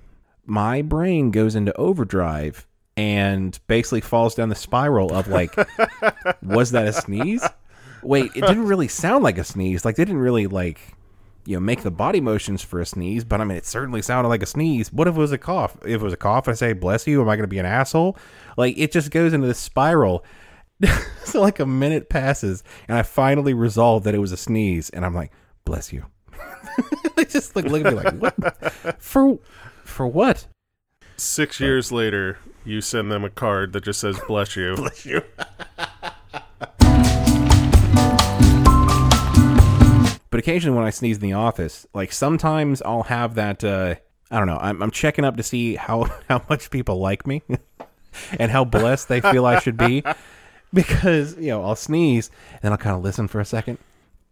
[0.44, 5.54] my brain goes into overdrive and basically falls down the spiral of like,
[6.42, 7.46] was that a sneeze?
[8.02, 9.84] Wait, it didn't really sound like a sneeze.
[9.84, 10.96] Like they didn't really like
[11.46, 14.28] you know, make the body motions for a sneeze, but I mean, it certainly sounded
[14.28, 14.92] like a sneeze.
[14.92, 15.76] What if it was a cough?
[15.82, 17.66] If it was a cough, I say, bless you, am I going to be an
[17.66, 18.18] asshole?
[18.56, 20.24] Like, it just goes into this spiral.
[21.24, 25.06] so, like, a minute passes, and I finally resolve that it was a sneeze, and
[25.06, 25.32] I'm like,
[25.64, 26.06] bless you.
[27.16, 29.00] they just like look at me like, what?
[29.00, 29.38] For,
[29.84, 30.48] for what?
[31.16, 34.74] Six years later, you send them a card that just says, bless you.
[34.76, 35.22] Bless you.
[40.30, 43.62] but occasionally when I sneeze in the office, like sometimes I'll have that.
[43.64, 43.94] Uh,
[44.30, 44.58] I don't know.
[44.58, 47.42] I'm, I'm checking up to see how how much people like me
[48.38, 50.02] and how blessed they feel I should be,
[50.74, 53.78] because you know I'll sneeze and then I'll kind of listen for a second.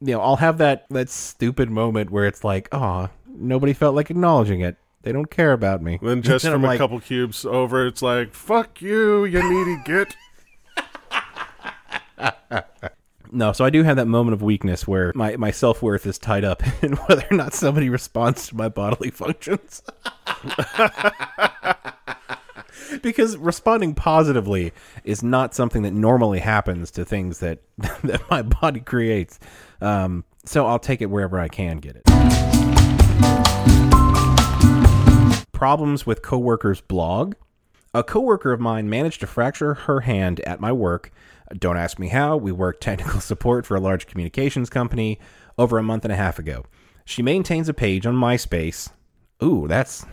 [0.00, 4.10] You know, I'll have that that stupid moment where it's like, oh, nobody felt like
[4.10, 4.76] acknowledging it.
[5.04, 5.98] They don't care about me.
[6.02, 9.42] Then just And I'm from a like, couple cubes over, it's like, fuck you, you
[9.42, 10.16] needy git.
[13.34, 16.18] No, so I do have that moment of weakness where my, my self worth is
[16.18, 19.82] tied up in whether or not somebody responds to my bodily functions.
[23.02, 27.58] because responding positively is not something that normally happens to things that
[28.04, 29.40] that my body creates.
[29.80, 32.04] Um, so I'll take it wherever I can get it.
[35.64, 37.36] Problems with coworkers' blog.
[37.94, 41.10] A coworker of mine managed to fracture her hand at my work.
[41.58, 42.36] Don't ask me how.
[42.36, 45.18] We work technical support for a large communications company
[45.56, 46.66] over a month and a half ago.
[47.06, 48.90] She maintains a page on MySpace.
[49.42, 50.04] Ooh, that's.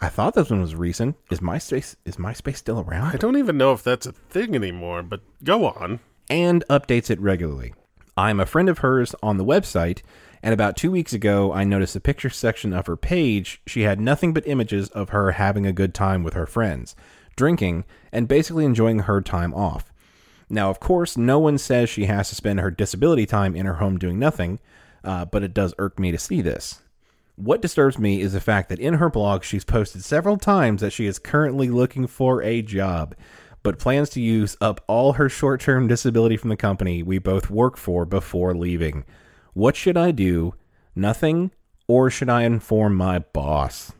[0.00, 1.16] I thought this one was recent.
[1.32, 3.08] Is MySpace is MySpace still around?
[3.12, 5.98] I don't even know if that's a thing anymore, but go on.
[6.30, 7.74] and updates it regularly.
[8.16, 10.02] I'm a friend of hers on the website,
[10.46, 13.60] and about two weeks ago, I noticed the picture section of her page.
[13.66, 16.94] She had nothing but images of her having a good time with her friends,
[17.34, 19.92] drinking, and basically enjoying her time off.
[20.48, 23.74] Now, of course, no one says she has to spend her disability time in her
[23.74, 24.60] home doing nothing,
[25.02, 26.80] uh, but it does irk me to see this.
[27.34, 30.92] What disturbs me is the fact that in her blog, she's posted several times that
[30.92, 33.16] she is currently looking for a job,
[33.64, 37.50] but plans to use up all her short term disability from the company we both
[37.50, 39.04] work for before leaving.
[39.56, 40.52] What should I do?
[40.94, 41.50] Nothing?
[41.88, 43.90] Or should I inform my boss?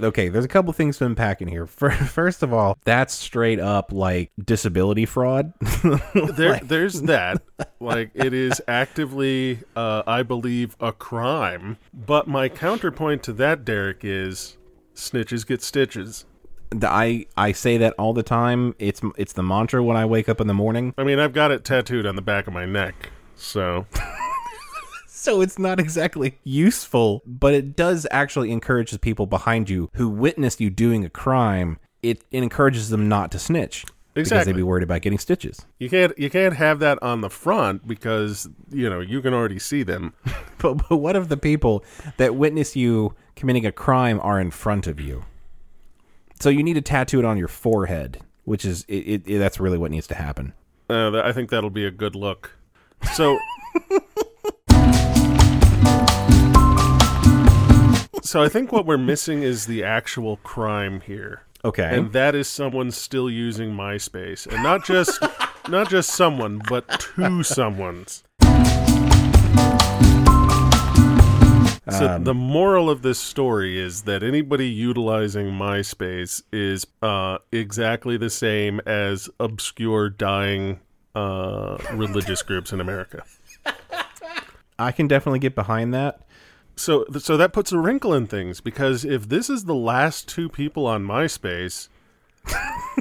[0.00, 1.64] Okay, there's a couple things to unpack in here.
[1.68, 5.52] Fir- First of all, that's straight up like disability fraud.
[6.34, 7.42] There, there's that.
[7.78, 11.76] Like it is actively, uh, I believe, a crime.
[11.92, 14.56] But my counterpoint to that, Derek, is
[14.96, 16.24] snitches get stitches.
[16.82, 18.74] I I say that all the time.
[18.80, 20.92] It's it's the mantra when I wake up in the morning.
[20.98, 23.10] I mean, I've got it tattooed on the back of my neck.
[23.36, 23.86] So
[25.06, 30.08] So it's not exactly useful, but it does actually encourage the people behind you who
[30.08, 31.78] witnessed you doing a crime.
[32.02, 35.64] It, it encourages them not to snitch because they'd be worried about getting stitches.
[35.78, 39.58] you can't you can't have that on the front because you know you can already
[39.58, 40.12] see them.
[40.58, 41.84] But, but what if the people
[42.16, 45.24] that witness you committing a crime are in front of you?
[46.40, 49.60] So you need to tattoo it on your forehead, which is it, it, it- that's
[49.60, 50.54] really what needs to happen.
[50.88, 52.52] Uh, I think that'll be a good look.
[53.12, 53.38] So,
[58.22, 61.96] so I think what we're missing is the actual crime here, Okay.
[61.96, 65.22] and that is someone still using MySpace, and not just
[65.68, 68.22] not just someone, but two someones.
[71.90, 78.30] So the moral of this story is that anybody utilizing MySpace is uh, exactly the
[78.30, 80.80] same as obscure dying
[81.14, 83.24] uh, religious groups in America.
[84.78, 86.20] I can definitely get behind that.
[86.76, 90.48] So, so that puts a wrinkle in things because if this is the last two
[90.48, 91.88] people on MySpace,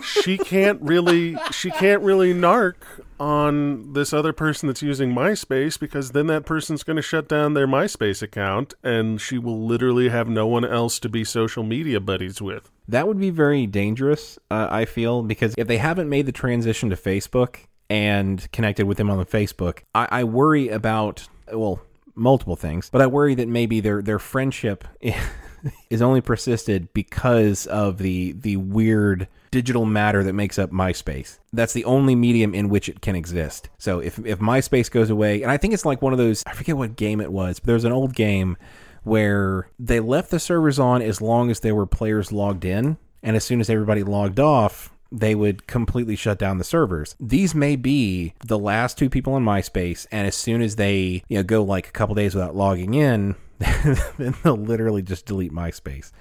[0.04, 2.76] she can't really, she can't really narc
[3.20, 7.56] on this other person that's using MySpace because then that person's going to shut down
[7.56, 12.00] their MySpace account and she will literally have no one else to be social media
[12.00, 12.70] buddies with.
[12.88, 16.92] That would be very dangerous, uh, I feel, because if they haven't made the transition
[16.92, 17.62] to Facebook
[17.94, 21.80] and connected with them on the Facebook, I, I worry about well
[22.16, 24.84] multiple things, but I worry that maybe their their friendship
[25.92, 31.38] is only persisted because of the the weird digital matter that makes up MySpace.
[31.54, 33.70] That's the only medium in which it can exist.
[33.78, 36.54] So if if MySpace goes away, and I think it's like one of those I
[36.54, 38.58] forget what game it was, but there's an old game
[39.04, 43.36] where they left the servers on as long as there were players logged in, and
[43.36, 47.16] as soon as everybody logged off, they would completely shut down the servers.
[47.20, 51.38] These may be the last two people in MySpace, and as soon as they you
[51.38, 56.12] know go like a couple days without logging in, then they'll literally just delete MySpace.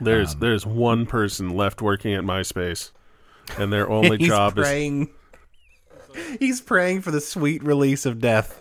[0.00, 2.90] There's there's one person left working at MySpace,
[3.58, 5.10] and their only he's job is praying.
[6.38, 8.60] He's praying for the sweet release of death,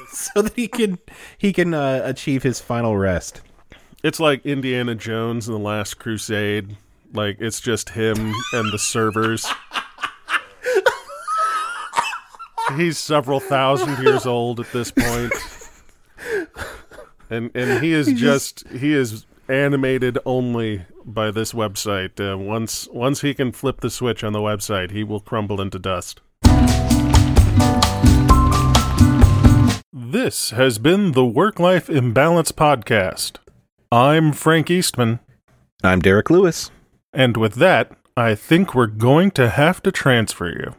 [0.12, 0.98] so that he can
[1.38, 3.40] he can uh, achieve his final rest.
[4.02, 6.76] it's like Indiana Jones and the Last Crusade.
[7.12, 9.46] Like it's just him and the servers.
[12.76, 15.32] He's several thousand years old at this point.
[17.28, 22.18] And and he is just he is animated only by this website.
[22.20, 25.78] Uh, once once he can flip the switch on the website, he will crumble into
[25.78, 26.20] dust.
[29.92, 33.38] This has been the Work Life Imbalance Podcast.
[33.90, 35.20] I'm Frank Eastman.
[35.82, 36.70] I'm Derek Lewis.
[37.12, 40.74] And with that, I think we're going to have to transfer you.